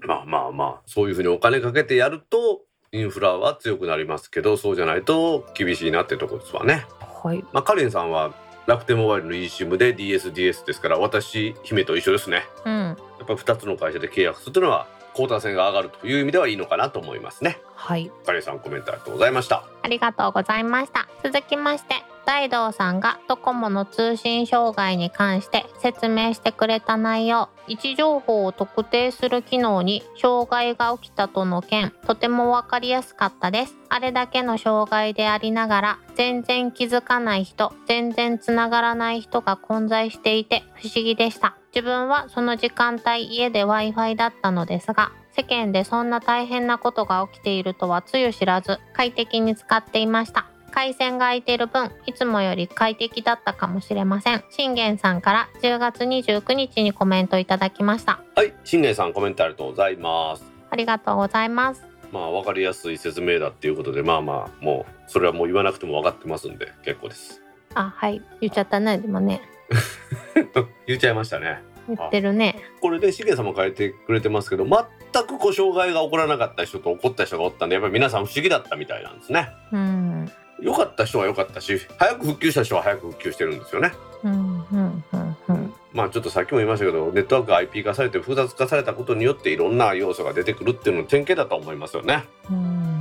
[0.00, 2.62] まあまあまあそういうふうにお金かけてやると
[2.92, 6.86] インフラは強くなりますけどそうじゃないと厳しいなってとこですわね。
[7.22, 8.34] はいまあ、カレンさんは
[8.66, 12.44] 楽天モバイルの eSIM で DSDS ですから私姫と一緒ですね。
[12.64, 17.58] うんやっぱり2つの会社で契約するというのは交代線が上がるという意味ではいいのかなと思いますね。
[17.74, 19.64] はいカレンさんコメントありがとうございました。
[19.82, 21.08] ありがとうございました。
[21.22, 33.74] 続きまして、大道さんがドコモの通信障害に関して説明してくれた内容、位置情報を特定する機能に障害が起きたとの件、とてもわかりやすかったです。
[33.88, 41.56] あれだけの障害でありながら、全然気づかない人、全然つながらない人が混在していて不思議でした。
[41.74, 50.46] 自分はその時間帯家で Wi-Fi だったのですが、世間でそんな大変なことが起きているとはつゆ知らず快適に使っていました。
[50.70, 54.44] 回線が空いている分いつもより快適だったかもしれません。
[54.50, 58.22] 信玄さんから10月29日にコメントいただきました。
[58.34, 60.44] はい、新年さんコメントありがとうございます。
[60.68, 61.86] ありがとうございます。
[62.10, 67.40] まあ分かりやすい説明だっていうことでまあまあもうそれはもう言わなくても分かってますんで結構です。
[67.74, 68.20] あはい。
[68.42, 69.40] 言っちゃったねでもね
[70.86, 71.62] 言っちゃいましたね。
[71.88, 79.48] 言ってるねこれでしげさんも書いてくれてますけど全くこう障害が起こらなかった人と起こった人がおったんでやっぱり皆さん不思議だったみたいなんですね。
[79.72, 83.92] うん良かった人は良かったし早く復旧した人は早く復旧してるんですよね。
[84.22, 92.24] うんうんうんうんまあちょっとさっきも言いましたけどネットワークが IP 化されて複雑化されたことによっていろんな要素が出てくるっていうのの典型だと思いますよね。
[92.48, 92.92] うん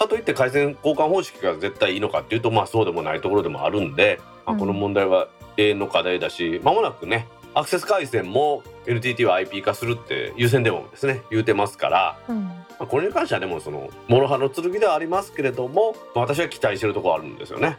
[0.00, 5.28] かといって回線交換方式が絶対いいのかっていうとまあそうでもないところでもあるんで、まあ、この問題は
[5.60, 12.44] 永遠の課題だし間もなくねアクセス回線も NTT は IP 化するって優先電話もですね言うてますから、うん
[12.80, 17.76] まあ、これに関してはでもその諸刃の剣ではありますけれども、まあ私は期待してるところあるんですよね。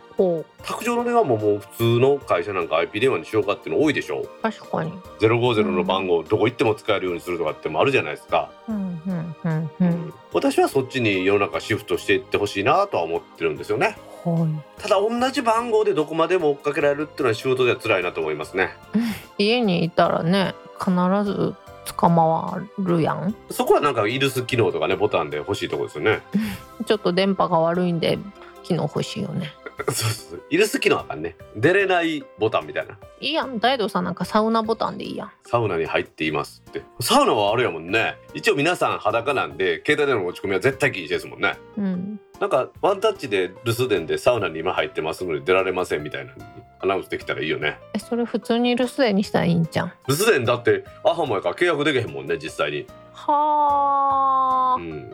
[0.62, 4.30] 卓上の電話ももう普通の会社なんか IP 電話にしようかっていうの多いでしょう。
[4.44, 8.52] 確かに050の番号どこ行っても使えるようにするとかってもあるじゃないですか。
[8.70, 13.98] うんうんうんうん私はそっちに世の中シフトしていってほしいなとは思ってるんですよね。
[14.24, 18.76] はいただ同じ番号でどこまでも追っかけられるっていうのは仕事では辛いなと思いますね。
[19.38, 20.92] 家にいたらね必
[21.24, 21.56] ず
[21.98, 26.22] 捕まるやんそこはなんかイルス機能とかねボタンで欲しいところですよね。
[26.86, 28.20] ちょっと電波が悪いんで
[28.64, 29.54] 機能欲しいよね
[29.88, 31.36] そうそうイルス機能あかんね。
[31.56, 32.98] 出れないボタンみたいな。
[33.20, 36.82] いいやん大道さんなんかサウナボタンでいいやんサウナに入っていますって。
[37.00, 38.18] サウナはあるやもんね。
[38.34, 41.58] 一応皆さん裸なんで携帯での持ち込みは絶対禁止ですもんね。
[41.78, 46.34] うんなんかワンタッチで留守電でサウナに今入ってますので出られませんみたいな
[46.80, 47.78] アナウンスできたらいいよね。
[47.94, 52.88] えそれ普通に留守電にしたらいいんじゃん留守電だってアハモやから契約できへんもんね実際に。
[53.14, 55.12] はあうんうん。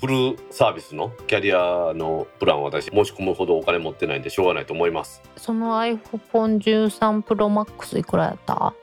[0.00, 5.22] フルサービスのキャリアのプランを私申し込むほどお金持ってないんでしょうがないと思います。
[5.36, 8.74] その iPhone13 Pro Max いくらやった？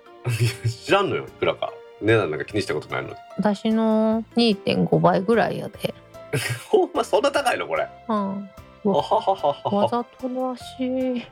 [0.68, 1.72] 知らんのよいくらか。
[2.02, 3.16] 値段なんか気にしたことないのに。
[3.38, 5.94] 私の2.5倍ぐらいやで
[6.70, 7.88] ほんまそんな高いのこれ。
[8.10, 8.50] うん
[8.86, 11.24] あははははわざとらしい。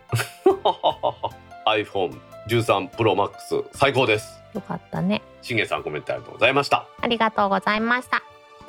[1.67, 5.21] iPhone13 Pro Max 最高ですよかったね。
[5.41, 8.21] しんげさんコメントありがとうございましたありがとうございました。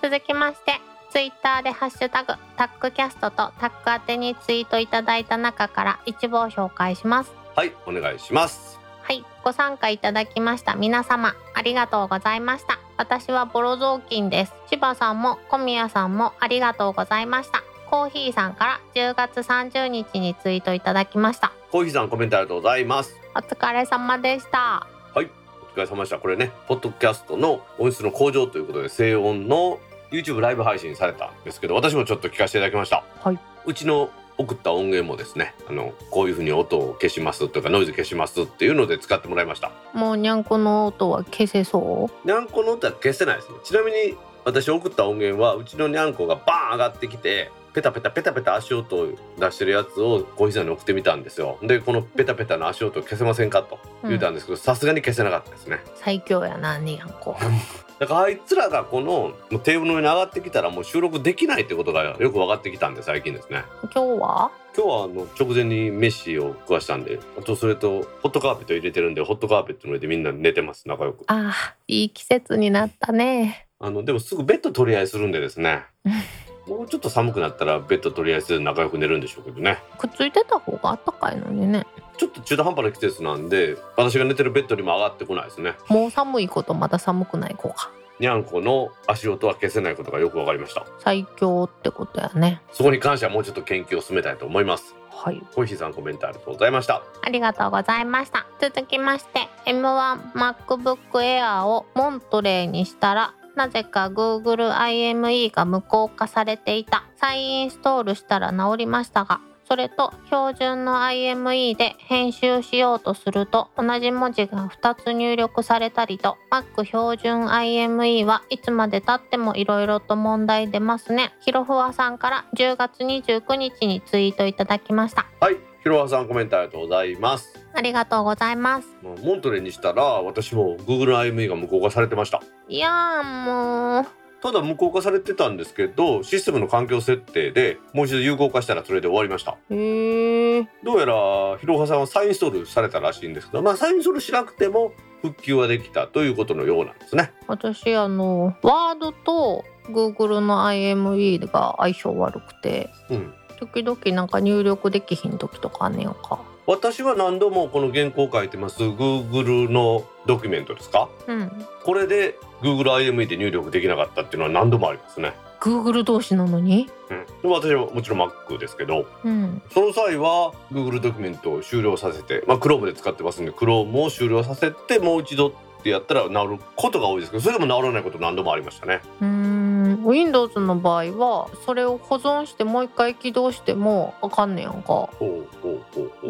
[0.03, 0.73] 続きまして、
[1.13, 7.33] ツイッターでハッシュタグタックキャストとタック宛てにツイートいただいた中から一部を紹介します。
[7.55, 12.79] はいお願いしますはい、ご参加いただきました皆様ありがとうございました。
[12.97, 14.55] 私はボロ雑巾です。
[14.69, 17.63] 千葉さんも小宮さんもありがとうございました。
[17.91, 21.53] コーヒーさんから10月30日にツイートいただきました。
[21.71, 24.87] コーヒーさんコメントありがとうございますお疲れ様でした。
[25.15, 25.29] はい
[25.75, 29.79] お疲れ様でしたこれねポッドキャストの音質の向上ということで静音の
[30.13, 33.03] YouTube ライブ配信されたんですけど私もちょっと聞かせていただきました。
[33.21, 33.39] はい。
[33.65, 39.71] うちの送った音源もですねあのこういうふうに音を消しますとかノイズ消しますっていうので使ってもらいました。
[39.93, 42.27] もうにゃんこの音は消せそう？
[42.27, 43.57] にゃんこの音は消せないですね。
[43.63, 49.09] ちなみに私送った音源はうちのにゃんこがバーン上がってきてペタペタペタペタ足音を
[49.39, 51.59] 出してるやつをコーヒーさんに送ってみたんですよ。
[51.63, 55.81] でこのペタペタの足音を消せませんかと言ったんですけどさすがに消せなかったですね。
[55.97, 57.37] 最強やなにゃんこ。
[57.99, 63.65] だからあいつらがこのテーブルの上に上がってきたらもう収録できないってことがよく分かってきたんで最近ですね。
[63.95, 64.51] 今日は？
[64.77, 71.25] 今日はあの直前に飯を食わしたんであとそれとホットカーペット入れてるんでホットカーペットの上でみんな寝てます仲良く。
[71.27, 73.69] ああいい季節になったね。
[73.79, 75.83] あのでもすぐベッド取り合いするんでですね
[76.67, 81.87] もうちょっと寒くなったらベッド取り合いして仲良く寝るんでしょうけどねくっついてた方があったかいのにね。
[82.17, 87.91] ちょっと中途半端な季節なんで私が寝てるベッドにも上がってこないですねもう寒いことまだ寒くない子か。
[88.21, 92.61] にゃんこの足音は消せないことがよく分かりました最強ってことやね。
[92.73, 95.43] そこに関してはもうちょっと研究を進めたいと思いますはい。
[95.55, 98.47] コーヒーさんコメントありがとうございましたありがとうございました。
[98.61, 107.05] 続きまして、M1MacBook Air をモントレーにしたら、なぜか Google IME が無効化されていた。
[107.17, 121.33] 再インストールしたら治りましたが、それと標準の IME で編集しようとすると同じ文字が2つ入力されたりと Mac 標準 IME はいつまで経っても色々と問題出ますね。
[121.41, 125.27] ひろふわさんから10月29日にツイートいただきました。
[125.41, 127.59] はいひろはさんコメントありがとうございます。
[127.75, 128.89] ありがとうございます。
[129.03, 132.41] モントレーにしたら私も Google IME が無効化されてました。
[132.69, 134.07] いやーもう。
[134.41, 139.57] ただ無効化されてたんですけどシステムの環境設定でもう一度有効化したらそれで終わりました。
[139.71, 147.33] へえどうやらひろはさんは再インストールされたらしいんですけどまあ再インストールしなくても復旧はできたということのようなんですね。
[147.49, 152.89] 私あのワードと Google の IME が相性悪くて。
[153.11, 156.41] うん時々なんか入力できひん時とかあんねやんか。
[156.67, 161.09] 私は何度もこの原稿を書いてます Google のドキュメントですか？
[161.29, 161.67] うん。
[161.85, 166.89] これで Google IME で入力できなかったっていうのは何度もありますね、Google 同士なのに？
[167.11, 169.07] うん、で私はもちろん Mac ですけど。
[169.25, 169.63] うん。
[169.71, 175.53] その際は Google ドキュメントを終了させて、まあ、Chrome で使ってますんで Chrome を終了させてもう一度
[175.83, 179.01] ってやったら治ることが多いですけどそれでも治らないこと何度もありましたね。
[179.21, 185.09] うーん Windows の場合はそれを保存してもう一回起動してもあかんねやんか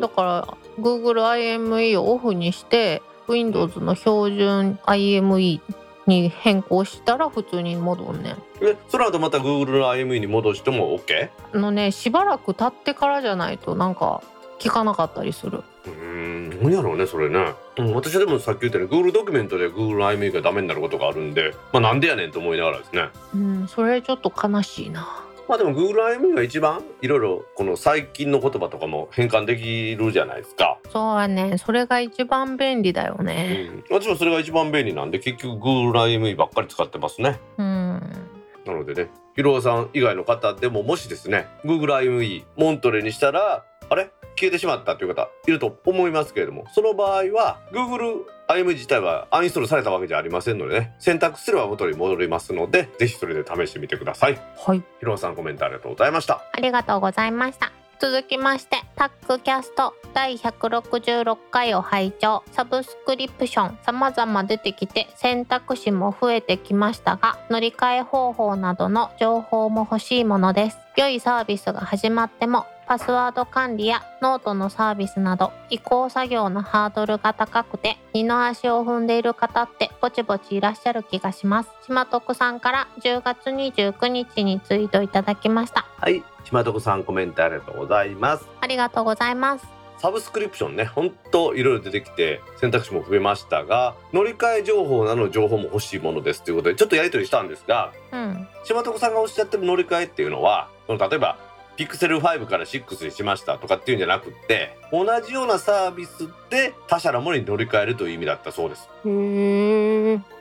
[0.00, 0.48] だから
[0.78, 5.61] Google IME をオフにして Windows の標準 IME
[6.07, 11.30] に変更したら普通に戻んねんえその後また Google の IME に戻しても OK?
[11.55, 14.22] あのねしばらく経ってからじゃないとなんか
[14.63, 15.63] 聞かなかったりする。
[15.87, 23.09] うーん何やろうねそれね、うん、私はでもさっき言ったように Google ドキュメントで Google IME がダメになることがあるんでまあなんでやねんと思いながらですね。
[23.35, 25.25] うんそれちょっと悲しいな。
[25.49, 31.59] まあでも Google IME が一番いろいろこの最近の言葉とかも変換できるじゃないですか、そうやね。
[31.59, 37.41] それが一番便利だようねん、私はそれが一番便利なんで結局 Google IME ばっかり使ってますね。
[37.59, 38.01] うん。
[38.65, 44.11] なのでね、ひろわさん以外の方でももしですね、Google IME モントレにしたら、あれ？
[44.43, 54.40] 消えてしまったという方いると思いますけれども、その場合は Google IME 自体はアンインストールされたわけじゃありませんのでね、選択すれば元に戻りますので、ぜひそれで試してみてください。
[54.57, 56.43] はいひろわさんコメントありがとうございました。
[56.53, 81.70] ありがとうございました続きましてタックキャスト第166回を拝聴サブスクリプション様々出てきて選択肢も増えてきましたが乗り換え方法などの情報も欲しいものです良いサービスが始まってもパスワード管理やノートのサービスなど移行作業のハードルが高くて二の足を踏んでいる方ってぼちぼちいらっしゃる気がします。
[81.86, 85.86] 島徳さんから10月29日にツイートいただきました。
[85.97, 88.47] はい、島徳さんコメントありがとうございます。
[88.61, 89.64] ありがとうございます。
[89.97, 98.47] サブスクリプションね、ほんといろいろ出てきて選択肢も増えましたが、乗り換え情報などの情報も欲しいものですということでちょっとやり取りしたんですが、うん。
[98.64, 101.38] 島徳さんがおっしゃってる乗り換えっていうのはその例えば
[101.77, 108.89] ピクセル5から6にしましたとかっていうんじゃなくって同じようなサービスで他社のものに乗り換えるという意味だったそうです。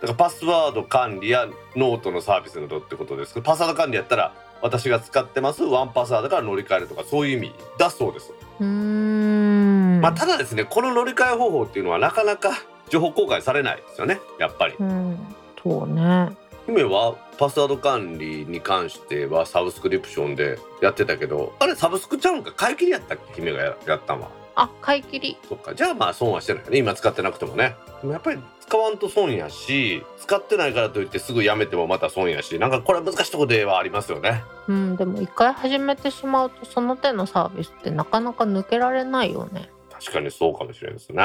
[0.01, 8.63] だからパスワード管理やノートのサービスなどってことですけどパスワード管理やったら私が使ってます1Password から乗り換えるとかそういう意味だそうです、う。
[10.01, 12.51] まあただですねこの乗り換え方法っていうのはなかなか
[12.89, 15.17] 情報公開されないですよねやっぱりうん。
[15.63, 16.29] そうね。
[16.67, 23.33] 姫はパスワード管理に関してはサブスクリプションでやってたけどあれサブスクちゃうんか買い切りやったっけ？
[23.35, 24.29] 姫がややったんは。
[24.53, 25.37] あ、買い切り。
[25.47, 25.73] そっか。
[25.73, 26.77] じゃあまあ損はしてないよね。
[26.77, 27.75] 今使ってなくてもね。
[28.01, 34.43] でもやっぱり使わんと損やし使ってないからといってすぐやめてもまた損やしなんかこれは難しいとこではありますよね。
[34.67, 39.69] うん、でも一回始めてしまうとその手のサービスってなかなか抜けられないよね。
[39.91, 41.23] 確かにそうかもしれないですね。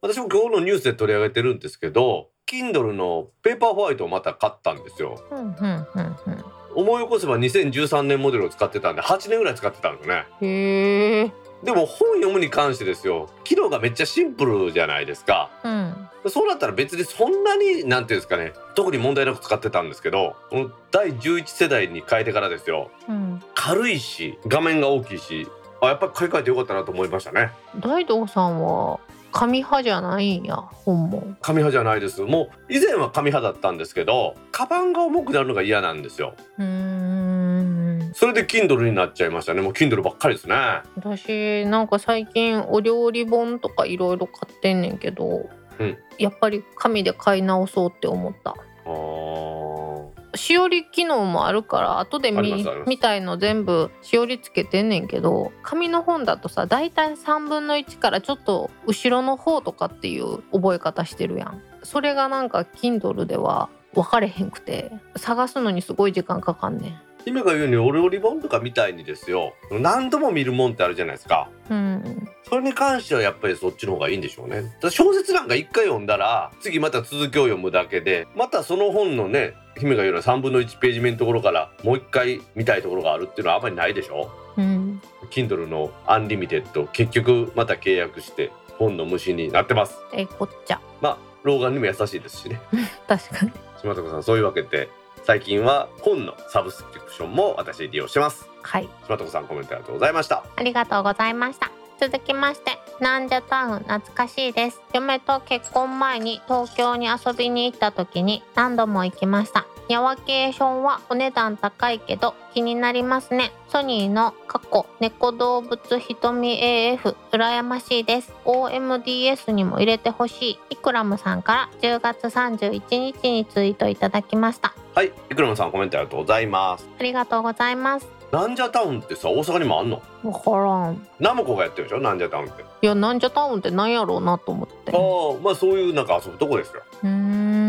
[0.00, 5.22] 私も今日のニュースで取り上げてるんですけど Kindle のペーパーホワイトをまた買ったんですよ。
[5.30, 6.44] うんうんうん
[6.76, 11.32] 思い起こせば2013年モデルを使ってたんで8年ぐらい使ってたんですね。
[11.62, 13.28] でも本読むに関してですよ。
[13.44, 15.50] 機能がめっちゃシンプルじゃないですか。
[15.62, 16.08] うん。
[16.28, 18.52] そうなったら別にそんなになんていうんですかね。
[18.74, 22.90] 特に問題なく使ってたんですけどこの第11世代に変えてからですよ。
[23.08, 23.40] うん。
[23.54, 25.46] 軽いし画面が大きいし
[25.80, 27.50] あやっぱり買い替えてよかったなと思いましたね。
[27.80, 28.98] 大道さんは
[29.36, 31.34] 紙派じゃないんや本も。
[31.42, 38.12] 紙派じゃないですもう以前は紙派だったんですけどカバンが重くなるのが嫌なんですようーん。
[38.14, 40.54] それで Kindle になっちゃいましたねもう Kindle ばっかりですね
[40.96, 45.48] 私なんか最近お料理本とかいろいろ買ってんねんけど、
[45.80, 48.54] うんやっぱり紙で買い直そうって思った。
[48.86, 49.93] あー
[50.36, 61.62] しおり機能もあるから後で見見たいの全部しおりつけてんねんけど紙の本だとさ大体3分の1からちょっと後ろの方とかっていう覚え方してるやん。
[61.82, 69.54] それがなんか Kindle では分かれへんくて探すのにすごい時間かかんね姫が言うようにお料理本とかみたいにですよ。
[69.70, 71.48] 何度も見るもんってあるじゃないですか。
[71.70, 72.28] んうん。
[72.48, 74.76] それに関してはやっぱりそっちの方がいいんでしょうね。
[74.90, 84.30] 小説なんか一回読んだら次また続きを読むだけでまたその本のね姫が言うような3分の1ページ目のところからもう一回見たいところがあるっていうのはあんまりないでしょ。
[84.56, 85.00] うん、
[85.30, 89.96] Kindle の Unlimited 結局また契約して本の虫になってます。
[90.12, 90.80] ええこっちゃ。
[91.00, 92.60] まあ老眼にも優しいですしね。
[93.08, 93.52] 確かに。
[93.80, 94.88] 島徳さんそういうわけで
[95.24, 98.46] 最近は本のサブスクリプションも私利用してます。
[98.62, 100.44] はい島徳さんコメントありがとうございました。
[100.56, 101.70] ありがとうございました。
[102.00, 104.82] 続きまして、なんじゃタウン懐かしいです。
[104.92, 109.66] 嫁と結婚前に東京に遊びに行った時に何度も行きました。
[109.88, 113.52] ニャワケーションはお値段高いけど気になりますね。
[113.68, 118.32] ソニーの過去猫動物瞳 AF 羨ましいです。
[118.46, 120.58] OMDS にも入れてほしい。
[120.70, 124.74] イクラムさんから10月31日にツイートいただきました。
[124.94, 126.88] はい、イクラムさんコメントありがとうございます。
[126.98, 128.08] ありがとうございます。
[128.32, 130.02] なんじゃタウンってさ大阪にもあんの？
[130.24, 131.06] わからん。
[131.20, 132.62] ナムコがやってるでしょなんじゃタウンって。
[132.62, 134.92] いや、なんじゃタウンってなんやろうなと思って。
[134.92, 136.82] ああまあそういうなんか遊ぶとこですよ。
[137.04, 137.63] うん。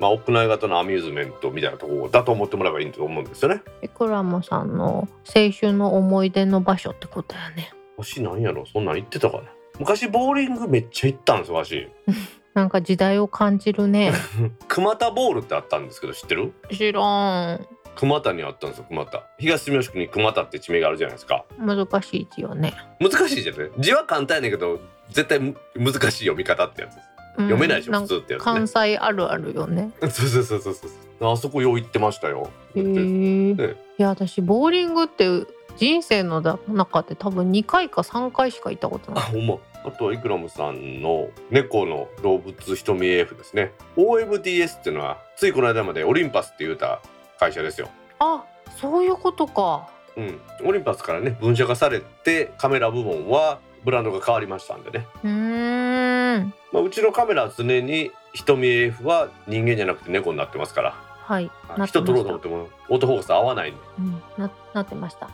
[0.00, 3.62] まあ屋内型のアミューズメントみたいなとこだと思ってもらえばいいと思うんですよね。
[3.82, 7.72] イクラムさんの青春の思い出の場所ってことやね。
[7.96, 8.64] わしなんやろ？
[8.66, 9.44] そんなん行ってたかな？
[9.78, 11.88] 昔ボーリングめっちゃ行ったんですよわし。
[12.54, 14.12] なんか時代を感じるね。
[14.66, 16.52] 熊田ボールってあったんですけど知ってる？
[16.72, 17.00] 知ら
[17.54, 17.66] ん。
[17.96, 19.24] 熊田にあったんですよ熊田。
[19.38, 21.44] 東住吉区に熊田って地名があるじゃないですか。
[21.58, 22.72] 難しい字よね。
[22.98, 23.70] 難しいじゃない？
[23.78, 24.80] 字は簡単やねんけど
[25.10, 27.08] 絶対む難しい読み方ってやつです。
[27.40, 28.68] うん読めないでしょんか普通ってやつね関。
[28.68, 29.90] 西あるあるよね。
[30.00, 30.86] そうそうそうそうそ
[31.28, 31.32] う。
[31.32, 32.50] あそこよう行ってましたよ。
[32.74, 32.82] へえ。
[32.82, 33.54] ね
[33.98, 35.28] いや、私ボーリングって
[35.76, 39.24] 人生の中で多分2回か3回しか行ったことあ、ない。
[39.24, 39.56] ほんま。
[39.82, 43.72] あとはイクラムさんの猫の動物瞳 AF ですね。
[43.96, 47.00] OMDS っていうのはついこの間までオリンパスって言うた
[47.38, 47.88] 会社ですよ。
[48.18, 48.44] あ、
[48.80, 49.88] そういうことか。
[50.16, 50.40] うん。
[50.66, 55.06] オリンパスからね分社化されてカメラ部門はブランドが変わりましたんでね。
[55.24, 56.54] うーん。
[56.72, 60.94] まあ、うちのカメラは常に瞳 AF は人間じゃなくて猫になってますから。
[61.24, 61.50] はい。
[61.68, 62.20] なって人撮ろ。
[62.20, 63.80] うと思ってもオートフォーカス合わないんで。
[63.98, 65.28] うん、ななってました。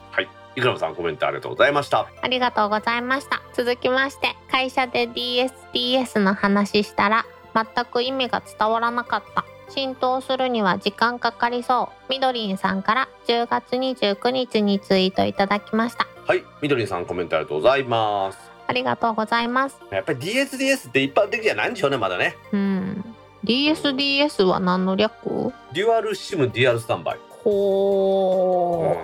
[0.57, 2.09] イクラムさんコメントありがとうございました。
[2.23, 3.43] ありがとうございました。
[3.55, 9.45] 続きまして、会社で DSDS の話したら、全く意味が伝わらなかった。
[9.69, 12.11] 浸透するには時間かかりそう。
[12.11, 16.07] みどりんさんから10月29日にツイートいただきました。
[16.27, 18.39] はい、みどりんさんコメントありがとうございます。
[18.67, 19.79] ありがとうございます。
[19.93, 22.37] やっぱり DSDS って一般的じゃないんでしょうねまだね。
[22.51, 23.05] うん。
[23.45, 25.53] DSDS は何の略？
[25.73, 27.19] dual SIM dual standby。
[27.45, 28.97] ほ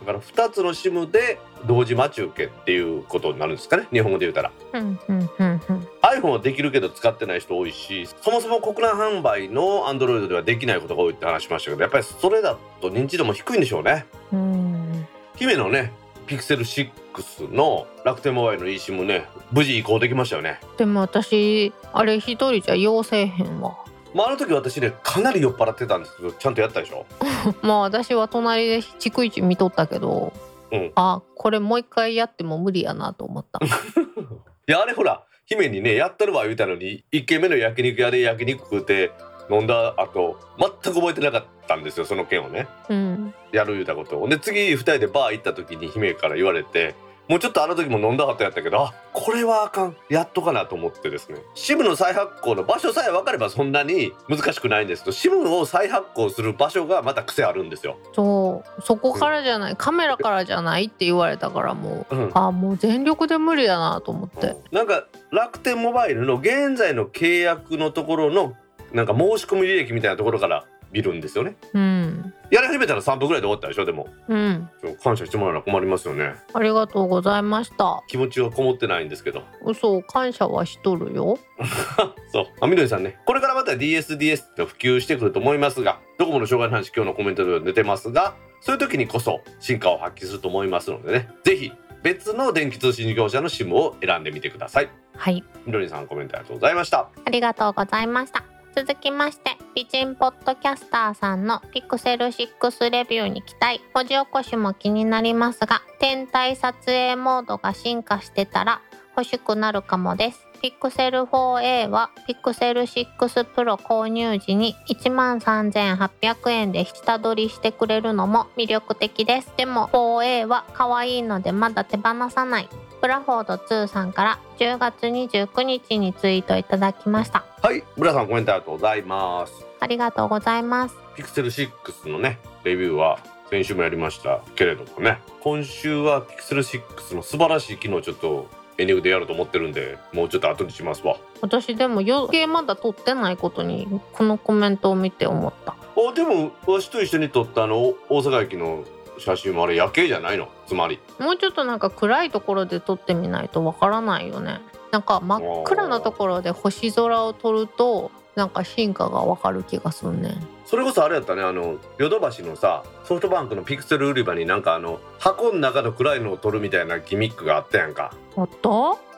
[0.00, 4.80] だから2つの SIM で同時待ち受けっていうことになるんですかね日本語で言うたらー。
[4.80, 5.88] うん、うん、うん、うん。
[6.02, 15.06] iPhone はできるけど使ってない人多いしそもそも国内販売の Android ではできないことが多いって話しましたけどやっぱりそれだと認知度も低いんでしょうねうん。
[15.36, 15.92] 姫のね
[16.26, 20.60] ピクセル6の楽天モバイルの eSIM ね無事移行できましたよね。
[20.76, 23.76] でも私あれ一人じゃ要せえへんわ。
[24.14, 27.06] まああの時私ねかなり酔っ払ってたんですけどちゃんとやったでしょ？
[27.62, 30.32] まあ私は隣で逐一見とったけど、
[30.72, 30.92] うん。
[30.96, 33.60] あこれもう一回やっても無理やなと思った。
[33.64, 39.12] いやあれほら姫にねやったるわ言うたのに1軒目の焼肉屋で焼肉食うて
[39.50, 42.68] 飲んだ後全く覚えてなかったんですよその件をね。
[42.88, 43.34] うん。
[43.52, 44.28] やる言うたことを。
[44.28, 46.94] で次2人でバー行った時に姫から言われて
[47.28, 49.96] もうちょっとあの時も飲んだかったやったけどあこれはあかん。
[50.08, 51.38] やっとかなと思ってですね。
[51.56, 57.96] SIM の再発行の場所さえ分かればそんなに難しくないんですけど SIM を再発行する場所がまた癖あるんですよ。
[58.12, 58.82] そう。
[58.82, 59.76] そこからじゃない。
[59.76, 62.14] カメラからじゃないって言われたからもう。
[62.14, 62.30] うん。
[62.34, 64.56] あもう全力で無理やなと思って。
[64.70, 68.54] なんか楽天モバイルの現在の契約のところの
[68.92, 71.56] なんか申し込み履歴みたいなところから見るんですよね。
[71.74, 74.70] うんやり始めたら3分ぐらいで終わったでしょでもうん
[75.02, 76.34] 感謝してもらうのは困りますよね。
[76.54, 79.42] ありがとうございました気持ちはこもってないんですけど。
[79.64, 81.38] 嘘感謝はしとるよ
[82.32, 82.46] そう。
[82.60, 83.18] あ、みどりさんね。
[83.26, 91.28] これからまた DSDS って普及してくると思いますが、ドコモの障害の話今日のコメントでは出てますが、そういう時にこそ進化を発揮すると思いますのでね。
[91.42, 91.72] ぜひ
[92.02, 94.88] 別の電気通信業者の SIM を選んでみてください。
[95.16, 97.08] はいみどりさんコメントありがとうございました。
[97.24, 103.80] ありがとうございました続きまして美人ポッドキャスターさんのピクセル6レビューに期待。
[103.94, 108.82] 文字起こしも気になりますが天体撮影モードが進化してたら
[109.16, 110.46] 欲しくなるかもです。
[110.60, 119.54] ピクセル 4a はピクセル6 Pro 購入時に13,800円で下取りしてくれるのも魅力的です。
[119.56, 122.68] でも 4a は可愛いのでまだ手放さない。
[123.00, 127.82] ブラフォード2さんから10月29日にツイートいただきましたはい。
[127.96, 129.52] 村さんコメントありがとうございます。
[129.80, 133.18] ありがとうございますピクセル6のね、レビューは
[133.50, 141.16] 先週もやりましたけれどもね、今週はピクセル6の素晴らしい機能をちょっとエンディングでやろうと思ってるんで、もうちょっと後にしますわ。
[141.40, 148.84] 私でも余計まだ撮ってないことにこのコメントを見て思ったあでもわしと一緒に撮ったあの大阪駅の
[149.18, 150.48] 写真もあれ夜景じゃないの？
[150.66, 150.98] つまり。
[151.18, 154.60] もうちょっとなんか暗いところで撮ってみないとわからないよね。
[154.92, 161.42] なんか真っ暗なところで星空を撮るとなんか進化がわかる気がするねそれこそあれやったね。
[161.42, 168.12] あのヨドバシのさソフトバンクのピクセル売り場になんかあの箱の中の暗いのを撮るみたいなギミックがあったやんか。
[168.36, 168.68] あった？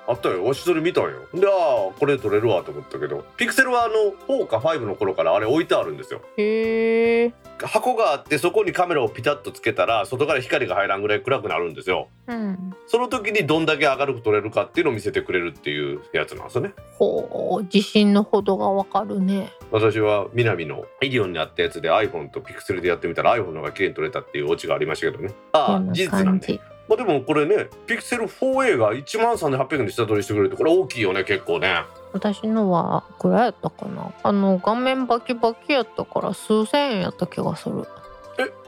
[0.08, 0.42] あったよ。
[0.42, 1.10] わしそれ見たんよ。
[1.34, 3.94] でああこれ撮れるわと思ったけどピクセルはあの
[4.26, 6.22] 4か5の頃からあれ置いてあるんですよ。
[6.38, 7.32] へえ。
[7.60, 12.08] 箱があってそこにカメラをピタッとつけたら外から光が入らんぐらい暗くなるんですよ。
[12.26, 12.74] うん。
[12.86, 16.72] その時にどんだけ明るく撮れるかっていうのを見せてくれるっていうやつなんですよね。
[16.94, 19.52] ほう自信のほどがわかるね。
[19.70, 25.34] 私は南のイディオンにあったやつで iPhone とピクセルでやってみたら iPhone の方が綺麗に撮れたっていうオチがありましたけどね。
[25.52, 26.58] ああ事実なんで
[26.88, 31.82] まあでもこれねピクセル 4A が1万3800円で下取りしてくれるってこれ大きいよね結構ね。
[32.12, 34.12] 私のはくらいやったかな。
[34.22, 37.84] あの画面バキバキやったから数千円やった気がする。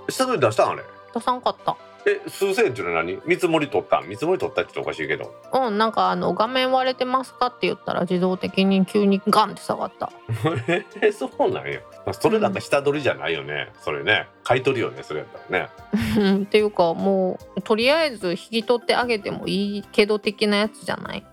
[0.08, 0.82] 下取り出したんあれ？
[1.14, 1.76] 出さんかった。
[2.06, 3.18] え数千円っていうのは何？
[3.26, 4.08] 見積もり取ったん？
[4.08, 5.34] 見積もり取ったっておかしいけど。
[5.52, 10.10] うんなんかあの画面割れてますかって言ったら自動的に急にガンって下がった。
[11.00, 11.80] えそうなんや。
[12.12, 15.68] それなんか下取りじゃないよねそれね買い取りよねそれやったらね。
[16.18, 21.24] う んっていうかもうとりあえず引き取ってあげてもいいけど的なやつじゃない？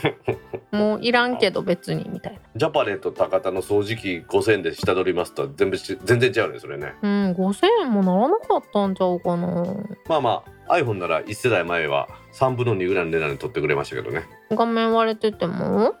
[0.72, 2.38] もういらんけど別にみたいな。
[2.56, 6.94] ジャパネと高田の掃除機5000円で下取りますと全部し全然違うねそれね。
[7.02, 9.64] うん5000円もならなかったんちゃうかな。
[10.08, 14.24] まあまあ iPhone なら1世代前は3分の2ぐらいの値段で取ってくれましたけどね。
[14.50, 15.94] 画面割れてても？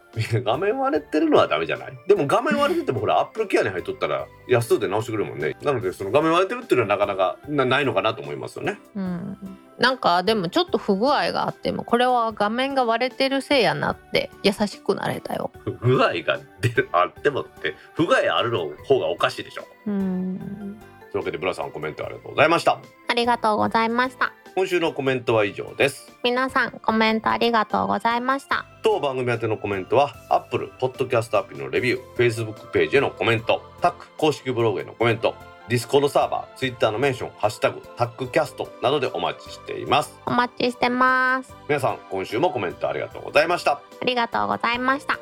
[0.44, 1.98] 画面割れてるのはダメじゃない？
[2.08, 5.56] でも画面割れててもほらアップルケアに入っとったら安数で直してくれるもんね。
[5.62, 8.78] なのでその画面割れてるっていうのはなかなかなないのかなと思いますよね。
[8.94, 9.38] うん。
[9.78, 15.50] なんかでもちょっと不具合があってもこれは画面が割れてるせいやなって優しくなれたよ。
[15.64, 19.64] 不具合が出るあってもって不具合あるの方がおかしいでしょ。
[19.86, 20.78] うん。
[21.12, 22.80] というわけでブラさんコメントありがとうございました。
[23.08, 26.10] ありがとうございました今週のコメントは以上です。
[26.24, 28.64] 皆さんコメントありがとうございました。
[28.82, 35.34] 当番組宛てのコメントは Apple Podcast アプリのレビュー Facebook ページへのコメントタック公式ブログへのコメント
[35.68, 40.18] Discord サーバー Twitter のメンション「ハッシュタグタックキャスト」などでお待ちしています。
[40.24, 41.54] お待ちしてます。
[41.68, 43.72] 皆さん今週もコメントありがとうございました。
[43.72, 45.18] ありがとうございました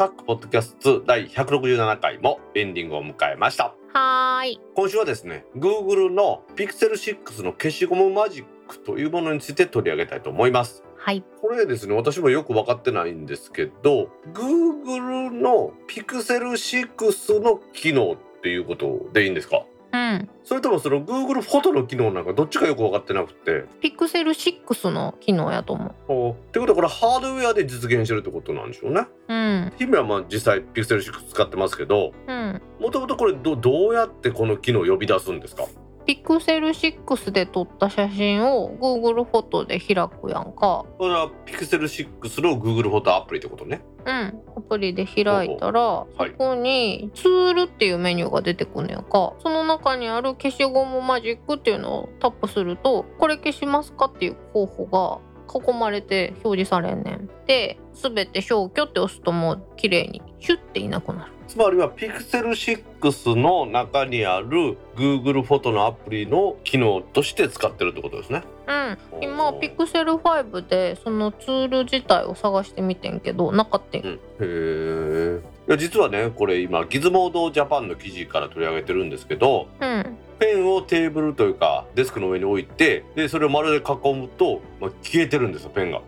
[0.00, 4.60] タックポッドキャスト第167回もエンディングを迎えましたはーい。
[4.74, 11.22] 今週はですね Google の Pixel 6の消しゴムマジックというものについて取り上げたいと思いますはい。
[11.42, 19.66] これですね私もよく分かってないんですけど Google の Pixel 6の機能っていうことでいいんですか？
[19.92, 20.28] うん。
[20.44, 29.32] それともその Google フォトの機能なんかどっちかよく分かってなくてピクセル6の機能やと思おってことはこれハードウェアで実現してるってことなんでしょうねう。
[29.32, 29.72] うん。
[29.78, 32.62] 姫はまあ実際 Pixel 6使ってますけどうん。
[32.80, 35.64] もともとこれどどうやってこの機能を呼び出すんですか？
[36.10, 40.84] ピクセル6で撮った写真を Google フォトで開くやんか。
[40.98, 44.42] これは Pixel 6の Google フォトアプリってことねうん。
[44.56, 49.34] アプリで開いたら、はいそこにツールっていうメニューが出てくんねやんか。
[49.38, 57.30] その中にある消しゴムマジックっていうのをタップすると、これ消しますかっていう候補が囲まれて表示されんねん。
[57.46, 61.39] で、すべて消去って押すともう綺麗にシュッていなくなる。
[61.50, 68.98] つまりは Pixel 6の中にある Google フォトのアプリの機能として使ってるってことですねうん。
[69.20, 74.00] 今、ピクセル5でそのツール自体を探してみてんけど、なかったん。
[74.00, 80.16] うん、へえいや実はねこれ今ギズモードジャパンの記事から取り上げてるんですけどうん。
[80.38, 86.00] ペンをテーブルというかデスクの上に置いてでそれを丸で囲むと、まあ、消えてるんですよペンが。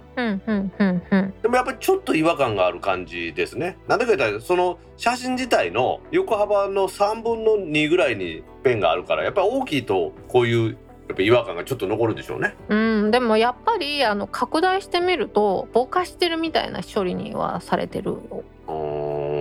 [1.43, 3.79] でもやっぱりちょっと違和感がある感じですね。
[3.89, 12.55] なんでか言ったらその写真自体の横幅の3分の2ぐらいにペンがあるからやっぱり大きいとこういうやっぱ違和感がちょっと残るでしょうね。
[12.69, 18.45] うん、でもやっぱりあの拡大してみるとぼかしてるみたいな処理にはされてるよ。
[18.69, 19.29] うー。
[19.31, 19.32] ん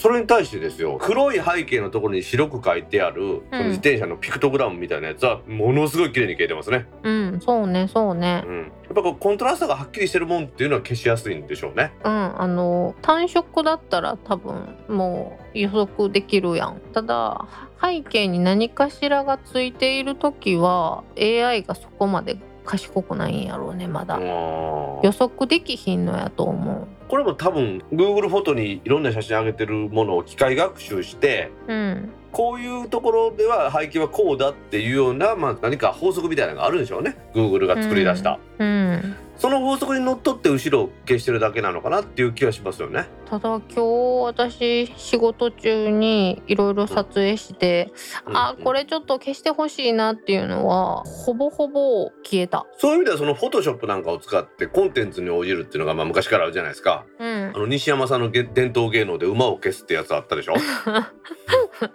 [0.00, 8.50] それに対してですよ黒い背景のところに白く書いてあるその自転車のピクトグラムみたいなやつはものすごい綺麗に消えてますね、うん、そうね、そうねう。
[8.50, 16.80] ん、やっぱこうコントラストがはっきりしてるもんっていうのは消しやすいんでしょうねうん、あの単色だったら多分もう予測できるやん。
[16.94, 17.46] ただ
[17.82, 24.18] 背景に何かしらがついている時は AI がそこまで賢くないんやろうねまだ。
[24.18, 31.72] 予測できひんのやと思これも多分 Google フォトにいろんな写真上げてるものを機械学習してう。
[31.72, 32.10] うん。
[32.32, 39.16] こういうところでは背景はこうだっていうような、まあ、何か法則みたいなのがあるんでしょうね Google が作り出した、うん。
[39.38, 43.82] その法則にのっとって後ろを消してるだけなのかなっていう気がしますよねただ今日
[44.24, 47.90] 私仕事中にいろいろ撮影して、
[48.26, 52.66] あこれちょっと消してほしいなっていうのはほぼほぼ消えた。
[52.76, 57.58] そういう意味ではそのフォトショップなんかを使ってコンテンツに応じるっていうのがまあ昔からあるじゃないですかうんあ。
[57.58, 60.54] の西山さんのげ伝統芸能で馬を消すってやつあったでしょ？
[60.58, 60.58] い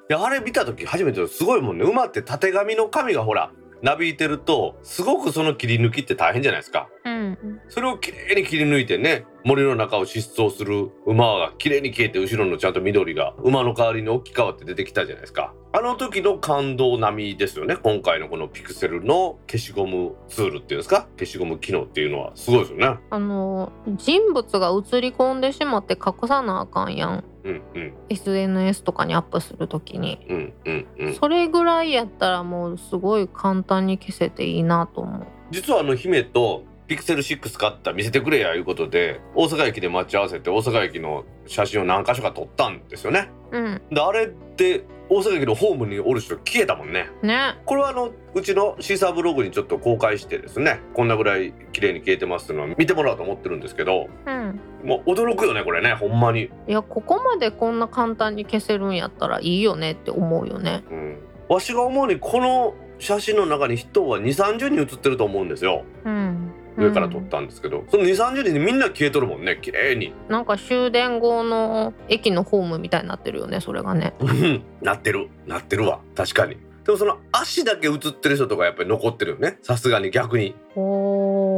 [0.10, 3.52] やあれ見た時初めてすごいもんね馬ってたてがみの髪がほら
[3.86, 6.90] なびいてるとすごくその切り抜きって大変じゃないですか。
[7.06, 7.38] うん。
[7.70, 15.54] それをきれいに切り抜いてね森の中を疾走する馬がきれいに消えて後ろのちゃんと緑が馬の代わりに置き換わって出てきたじゃないですか。
[15.72, 21.08] あの時の感動並みですよね今回のこのピクセルの消しゴムツールっていうんですか。
[21.20, 22.32] 消しゴム機能っていうのは。
[22.34, 22.98] すごいですよね。
[23.12, 27.24] あの人物が映り込んでしまって隠さなあかんやん。
[27.46, 30.26] うんうん SNS とかにアップするときに。
[30.30, 35.28] うんうんうんそれぐらいやったらもうすごい簡単に消せていいなと思う。
[35.52, 43.82] 実はあの姫とピクセル6買った見せてくれやいうことで大阪駅で待ち合わせて大阪駅の写真を何箇所か撮ったんですよねうん。
[43.92, 47.56] であれって大阪駅のホームにおる人消えたもんねね。
[47.66, 54.60] これはあのうちのシーサーブログにちょっと公開してですねこんなぐらい綺麗に消えてますっていうのは見てもらおうと思ってるんですけどうん。
[54.84, 60.84] もう驚くよねこれねほんまに、いやここまでこんな簡単に消せるんやったらいいよねって思うよね。
[60.92, 61.18] うん、
[61.50, 66.52] わしが思うにこの写真の中に人は2 3 0人写ってると思うんですようん。
[66.78, 70.14] 上から撮ったんですけど、その2 3 0人でみんな消えとるもんね綺麗に。
[70.30, 74.14] なんか終電後の駅のホームみたいになってるよねそれがね。
[74.20, 74.64] うん。
[74.82, 75.30] なってる。
[75.48, 76.00] なってるわ。
[76.16, 76.58] 確かに。
[76.86, 79.58] でもその足だけ写ってる人とかやっぱり残ってるよね。
[79.64, 80.56] さすがに逆に。
[80.76, 81.55] おー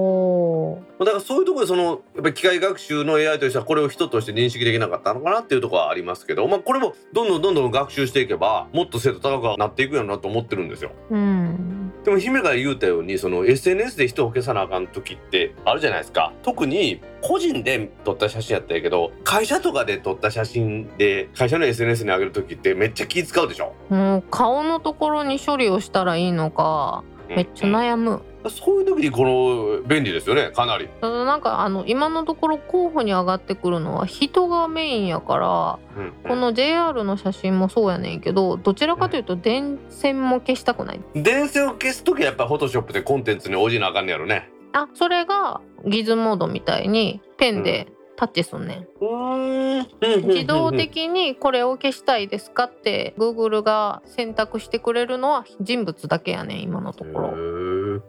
[1.00, 10.92] だからそういうところでそのやっぱり機械学習の AI としてはこれを人として認識できなかったのかなっていうところはありますけど、まあ、これもどんどんどんどん学習していけばもっと精度高くなっていくよなと思ってるんですよ。
[11.10, 11.92] うん。
[12.04, 16.34] でも姫が言うたようにその SNS で人を消さなあかん時ってあるじゃないですか。
[16.42, 23.74] 特に個人で撮った写真やったんやけど会社とかで撮った写真で会社の SNS に上げる時ってめっちゃ気使うでしょ。
[23.90, 28.22] もう顔のところに処理をしたらいいのかめっちゃうん悩む。
[28.50, 30.52] そういう時にこの便利ですよね。
[30.52, 36.14] かなり、ただなんかあの今のところ候補に上がってくるのは人がメインやからうん。
[36.28, 41.00] この JR の写真もそうやねんけどどちらかというと電線も消したくない。
[41.14, 44.50] 電線を消す時はやっぱフォトショップでコンテンツに応じなあかんねやろね。
[44.74, 47.88] あそれがギズモードみたいにペンで
[48.18, 48.80] タッチすんねん。
[48.80, 50.28] うーん。
[50.28, 57.34] 自動的にこれを消したいですかって Google が選択してくれるのは人物だけやねん今のところ。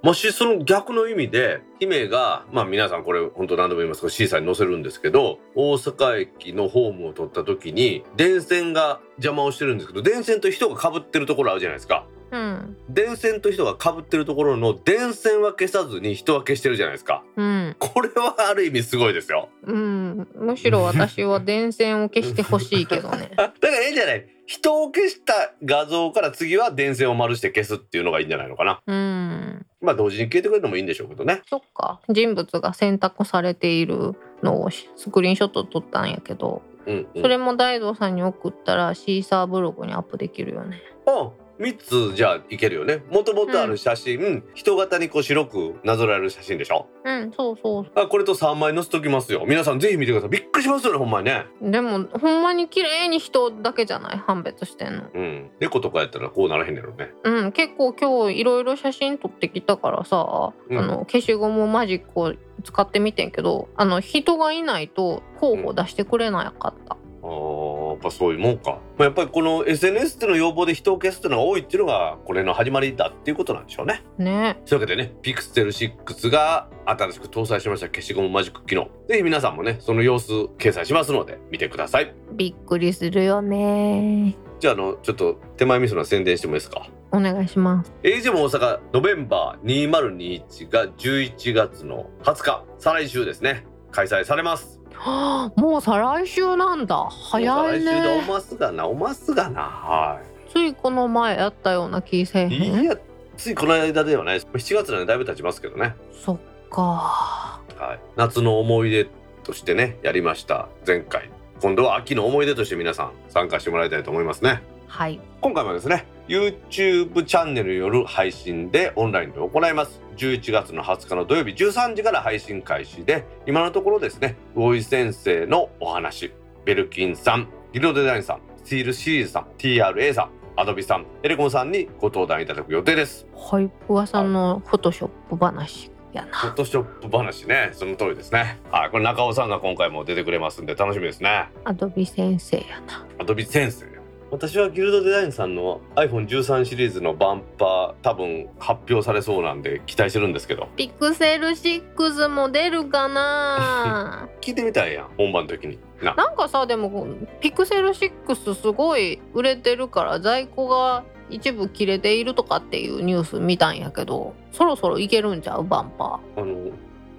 [0.02, 12.06] もしその逆の意味で姫がまあ皆さんこれ本当何度も言いますけど C さんに載せるんですけど大阪駅のホームを取った時に電線が邪魔をしてるんですけど電線と人がかぶってるところあるじゃないですか。
[12.30, 12.76] うん。
[12.88, 17.76] 電線と人がかぶってるところの電線は消さずに人は消してるじゃないですかうん。
[17.78, 20.28] これはある意味すごいですようん。
[20.36, 23.30] むしろ私は電線を消してほしいけどね。
[23.36, 24.26] だからええんじゃない？
[24.46, 29.66] 人を消した画像から次は電線を丸して消すっていうのがいいんじゃないのかなうん。
[29.82, 32.00] まあ同時に消えてくれるのもいいんでしょうけどねそっか。
[32.08, 40.80] 人物が選択されているのをスクリーンショット撮ったんやけど、うん、うん、それも大道さんに送ったらシーサーブログにアップできるよね。
[41.06, 41.28] あ
[41.58, 43.02] 3つじゃあいけるよね。
[43.10, 46.86] もともとある写真、人型にこう白くなぞらえる写真でしょ？
[47.04, 47.86] うん、そうそう。
[47.94, 49.44] あこれと3枚載せときますよ。
[49.46, 50.30] 皆さんぜひ見てください。
[50.30, 51.46] びっくりしますよねほんまにね。
[51.60, 54.18] でもほんまに綺麗に人だけじゃない？
[54.18, 55.02] 判別してんの。
[55.12, 55.50] うん。
[55.60, 57.12] 猫とかやったらこうならへんねやろね。
[57.24, 60.78] うん、結構今日いろいろ写真撮ってきたからさ、うん。
[60.78, 62.34] あの消しゴムマジックを
[62.64, 66.96] 使ってみてんけどあの人がいないと候補出してくれなかった。
[67.28, 78.88] あーやっぱそういうもんか、まあ、やっぱりこの SNS での要望で人を消すっていうのが多いっていうのがこれの始まりだっていうことなんでしょうねねというわけでね、ピクセル6が新しく搭載しました消しゴムマジック機能。
[79.08, 82.14] ぜひ皆さんもね、その様子掲載しますので見てください。
[82.32, 86.88] びっくりするよねじゃあ、あの、ちょっと手前味噌の宣伝してもいいですか？
[87.10, 87.92] お願いします。
[88.02, 94.77] AGM 大阪ノベンバー2021が11月の20日、再来週ですね、開催されます。
[94.98, 99.62] はあ、もう再来週なんだ早いもう再来週でおねますがな、おますがな。
[99.62, 100.20] は
[100.52, 102.84] ついこの前やったような気せえい。
[102.84, 102.96] や、
[103.36, 104.46] ついこの間ではないです。
[104.46, 105.94] 7月なんでだいぶ経ちますけどね。
[106.12, 106.38] そっ
[106.70, 109.08] かはい、夏の思い出
[109.44, 111.30] としてねやりました前回
[111.62, 115.20] 今度は秋の思い出として皆さん参加してもらいたいと思いますねはい。
[115.40, 120.00] 今回もですね YouTube チャンネルによる配信でオンラインで行います。
[120.16, 126.32] 11月の20日の土曜日13時から配信開始で今のところですね魚井先生のお話
[126.64, 130.30] ベルキンさんギルドデザインさんスティールシリーズさん TRA さん
[130.60, 133.28] アドビさんエレコンさんにご登壇いただく予定です。
[133.32, 133.70] はい。
[133.88, 136.36] 噂のフォトショップ話やな。
[136.36, 138.58] フォトショップ話ねその通りですね。
[138.72, 138.90] はい。
[138.90, 141.48] これ中尾さんが今回も出てくれますんで楽しみですね。
[141.64, 143.06] アドビ先生やな。
[143.20, 143.86] アドビ先生
[144.30, 150.68] 私はギルドデザインさんの iPhone13 シリーズのバンパー多分発表されそうなんで期待してるんですけど。
[150.76, 154.28] ピクセル6も出るかな？
[154.42, 155.78] 聞いてみたいやん本番の時に。
[156.02, 156.14] な。
[156.14, 157.06] なんかさでも
[157.40, 166.54] ピクセル6すごい売れてるから在庫が一部切れているとかっていうニュース見たんやけどそろそろいけるんちゃうバンパあの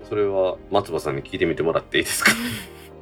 [0.08, 2.32] それは松葉さんに聞いてみてもらっていいですか？
[2.32, 2.36] ー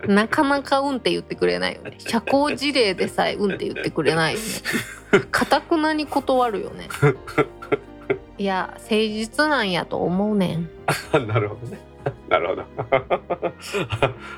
[0.07, 1.95] なかなかうんって言ってくれないよね。
[1.99, 5.19] 社交辞令でさえうんって言ってくれないよね。
[5.31, 6.87] かたくなに断るよね。
[8.37, 10.69] いや誠実なんやと思うねん。
[11.27, 11.79] なるほどね。
[12.29, 12.63] なるほど。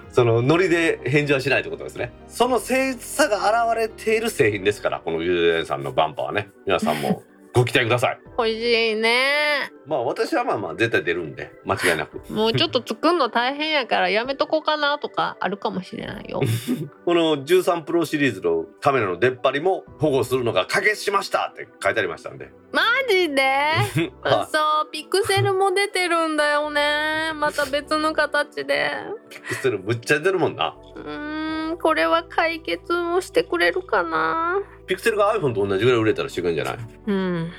[0.10, 2.12] そのノリで返事はしないってことですね。
[2.28, 6.50] その誠実さが現れている製品ですからこのギルドデザインさんのバンパーはね。
[6.66, 7.24] 皆さんも
[7.60, 8.20] ご期待ください。
[8.38, 9.70] 欲しいね。
[9.86, 12.22] まあ私はまあまあ絶対出るんで間違いなく。
[12.32, 16.40] もうちょっと作るの大変やからやめとこうかなとかあるかもしれないよ。
[17.04, 22.50] この13プロシリーズのカメラの出っ張りも保護するのが可決しましたって書いてありましたんで。
[22.72, 23.42] マジで？
[24.24, 27.32] はそうピクセルも出てるんだよね。
[27.36, 28.92] また別の形で。
[29.30, 30.78] いピクセルむっちゃ出てるもんな。
[30.96, 31.39] うーん
[31.82, 34.58] これは解決をしてくれるかな。
[34.88, 36.78] ピクセルが iPhone と同じぐらい売れたらしてくれんじゃない？
[37.08, 37.52] うん。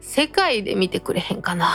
[0.00, 1.68] 世界で見てくれへんかな。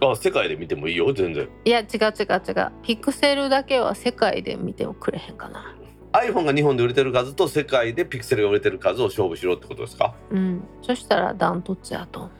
[0.00, 1.48] あ世界で見てもいいよ全然。
[1.64, 2.72] いや違う違う違う。
[2.82, 5.74] ピクセルだけは世界で見てもくれへんかな。
[6.12, 10.14] iPhone が日本で売れてる数と世界でピクセルが売れてる数を勝負しろってことですか？
[10.30, 10.62] うん。
[10.82, 12.32] そしたらダントツやと思う。
[12.32, 12.37] ね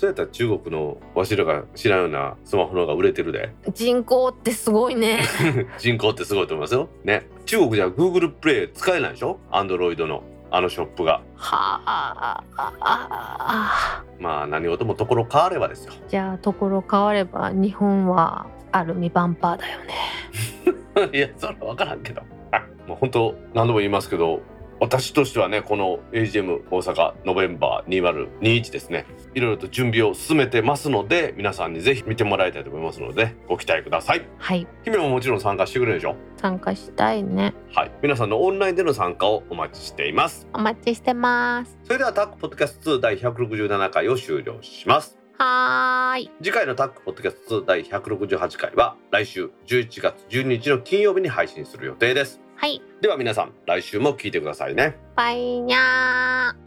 [0.00, 3.52] そうやったら中国のわしらが知らんようなスマホの方が売れてるで。
[3.74, 5.20] 人口ってすごいね。
[5.76, 6.88] 人口ってすごいと思いますよ。
[7.04, 7.28] ね。
[7.44, 10.22] 中国じゃ Google プレイ使えないでしょ？Android の。
[10.50, 11.20] あのショップが。
[11.36, 12.42] はあ。
[12.56, 15.92] ああまあ何事もところ変わればですよ。
[16.08, 21.12] じゃあところ変われば日本はアルミバンパーだよね。
[21.12, 22.22] いやそれは分からんけど。
[22.52, 24.40] あ もう本当何度も言いますけど
[24.80, 29.04] 私としてはねこの AGM 大阪ノベンバー2021ですね
[29.34, 34.26] いろいろと準備を進めてますので皆さんにぜひ見てもらいたいと思いますのでご期待ください。
[34.38, 34.66] はい。
[34.84, 36.16] 姫ももちろん参加してくれるでしょ？
[36.36, 37.54] 参加したいね。
[37.74, 37.92] はい。
[38.02, 40.46] 皆さんのオンラインでの参加をお待ちしています。
[40.52, 41.78] お待ちしてます。
[41.84, 45.16] それではタックポッドキャスト2第167回を終了します。
[45.38, 46.30] はーい。
[46.42, 52.40] 次回のタックポッドキャスト2第168回は来週11月12日の金曜日に配信する予定です。
[52.56, 52.82] はい。
[53.00, 54.98] では皆さん来週も聞いてくださいね。
[55.16, 55.78] バイニャ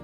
[0.00, 0.03] ー。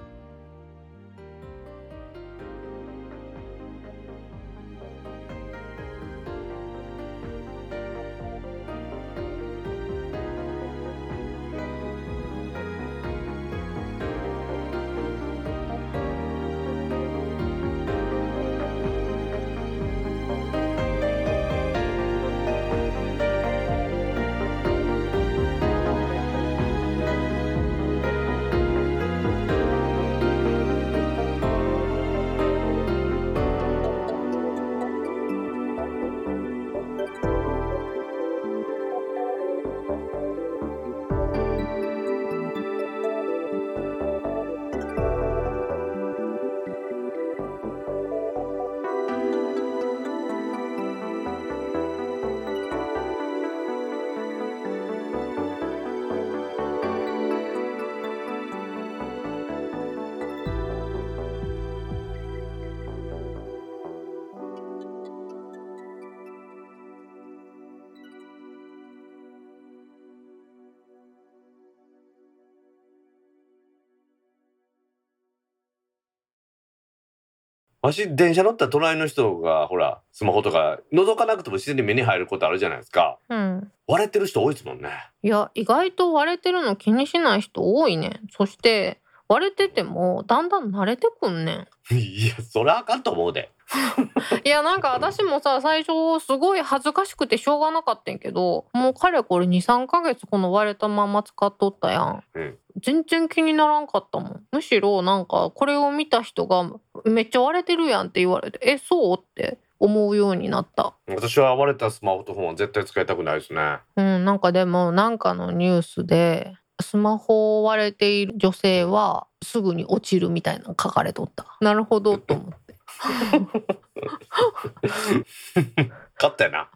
[77.91, 83.71] わし電車乗ったら隣の人がほらスマホとか覗かなくても自然に目に入ることあるじゃないですかうん。
[83.87, 84.89] 割れてる人多いですもんね
[85.21, 88.19] いや、意外と割れてるの気にしない人多いねん。
[88.31, 91.95] そして、割れててもだんだん慣れてくんねん。
[91.95, 93.49] いやそれあかんと思うで
[94.43, 102.57] いやなんか私もさ最初すごい恥ずかしくてしょうがなかったんやけどもうかれこれ23ヶ月この割れたまま使っとったやん、うん。
[102.81, 104.43] 全然気にならんかったもん。
[104.51, 106.69] むしろなんかこれを見た人が
[107.05, 110.93] 「めっちゃ割れてるやん」って言われて「えそう?」って思うようになった。
[111.07, 113.79] 私は割れたスマホとフォンは絶対使いたくないですね。
[113.95, 121.57] うんなんかでもなんかのニュースでスマホを割れている女性はすぐに落ちるみたいなの書かれとった。
[121.61, 122.70] なるほどと思って
[126.19, 126.69] 勝ったよな。